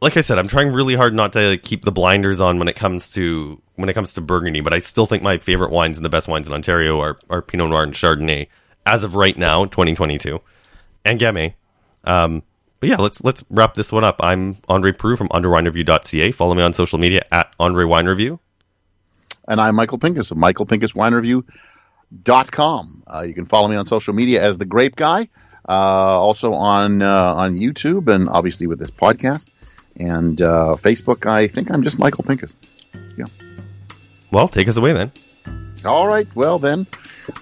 like 0.00 0.16
I 0.16 0.20
said, 0.20 0.38
I'm 0.38 0.48
trying 0.48 0.72
really 0.72 0.94
hard 0.94 1.14
not 1.14 1.32
to 1.34 1.58
keep 1.58 1.84
the 1.84 1.92
blinders 1.92 2.40
on 2.40 2.58
when 2.58 2.68
it 2.68 2.76
comes 2.76 3.10
to 3.12 3.60
when 3.76 3.88
it 3.88 3.94
comes 3.94 4.14
to 4.14 4.20
Burgundy, 4.20 4.60
but 4.60 4.72
I 4.74 4.80
still 4.80 5.06
think 5.06 5.22
my 5.22 5.38
favorite 5.38 5.70
wines 5.70 5.96
and 5.96 6.04
the 6.04 6.10
best 6.10 6.28
wines 6.28 6.48
in 6.48 6.52
Ontario 6.52 7.00
are 7.00 7.16
are 7.30 7.40
Pinot 7.40 7.70
Noir 7.70 7.84
and 7.84 7.94
Chardonnay 7.94 8.48
as 8.84 9.04
of 9.04 9.16
right 9.16 9.36
now, 9.36 9.64
2022, 9.64 10.40
and 11.04 11.20
Gamay. 11.20 11.54
Um, 12.04 12.42
but 12.80 12.88
yeah, 12.88 12.96
let's 12.96 13.22
let's 13.22 13.44
wrap 13.50 13.74
this 13.74 13.92
one 13.92 14.02
up. 14.04 14.16
I'm 14.20 14.56
Andre 14.68 14.92
Proulx 14.92 15.18
from 15.18 15.28
andrewinereview.ca. 15.28 16.32
Follow 16.32 16.54
me 16.54 16.62
on 16.62 16.72
social 16.72 16.98
media 16.98 17.26
at 17.30 17.52
Andre 17.60 17.84
Wine 17.84 18.06
Review. 18.06 18.40
And 19.46 19.60
I'm 19.60 19.76
Michael 19.76 19.98
Pinkus 19.98 20.30
of 20.30 20.38
michaelpinkuswinereview.com. 20.38 23.02
Uh, 23.06 23.24
you 23.26 23.34
can 23.34 23.44
follow 23.44 23.68
me 23.68 23.76
on 23.76 23.84
social 23.84 24.14
media 24.14 24.42
as 24.42 24.56
the 24.56 24.64
Grape 24.64 24.96
Guy, 24.96 25.28
uh, 25.68 25.72
also 25.72 26.54
on 26.54 27.02
uh, 27.02 27.34
on 27.34 27.56
YouTube, 27.56 28.08
and 28.08 28.30
obviously 28.30 28.66
with 28.66 28.78
this 28.78 28.90
podcast 28.90 29.50
and 29.96 30.40
uh, 30.40 30.76
Facebook. 30.78 31.26
I 31.26 31.48
think 31.48 31.70
I'm 31.70 31.82
just 31.82 31.98
Michael 31.98 32.24
Pinkus. 32.24 32.54
Yeah. 33.18 33.26
Well, 34.30 34.48
take 34.48 34.68
us 34.68 34.78
away 34.78 34.94
then. 34.94 35.12
All 35.84 36.06
right. 36.06 36.26
Well 36.34 36.58
then, 36.58 36.86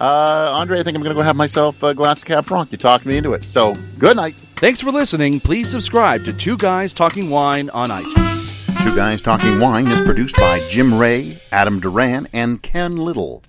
uh, 0.01 0.51
Andre, 0.53 0.79
I 0.79 0.83
think 0.83 0.97
I'm 0.97 1.03
going 1.03 1.15
to 1.15 1.19
go 1.19 1.23
have 1.23 1.37
myself 1.37 1.81
a 1.83 1.93
glass 1.93 2.23
of 2.23 2.27
Cab 2.27 2.45
Franc. 2.45 2.73
You 2.73 2.77
talked 2.77 3.05
me 3.05 3.15
into 3.15 3.31
it. 3.33 3.45
So 3.45 3.73
good 3.97 4.17
night. 4.17 4.35
Thanks 4.59 4.81
for 4.81 4.91
listening. 4.91 5.39
Please 5.39 5.69
subscribe 5.69 6.25
to 6.25 6.33
Two 6.33 6.57
Guys 6.57 6.93
Talking 6.93 7.29
Wine 7.29 7.69
on 7.69 7.91
iTunes. 7.91 8.83
Two 8.83 8.93
Guys 8.93 9.21
Talking 9.21 9.57
Wine 9.57 9.87
is 9.87 10.01
produced 10.01 10.35
by 10.35 10.59
Jim 10.69 10.99
Ray, 10.99 11.37
Adam 11.53 11.79
Duran, 11.79 12.27
and 12.33 12.61
Ken 12.61 12.97
Little. 12.97 13.41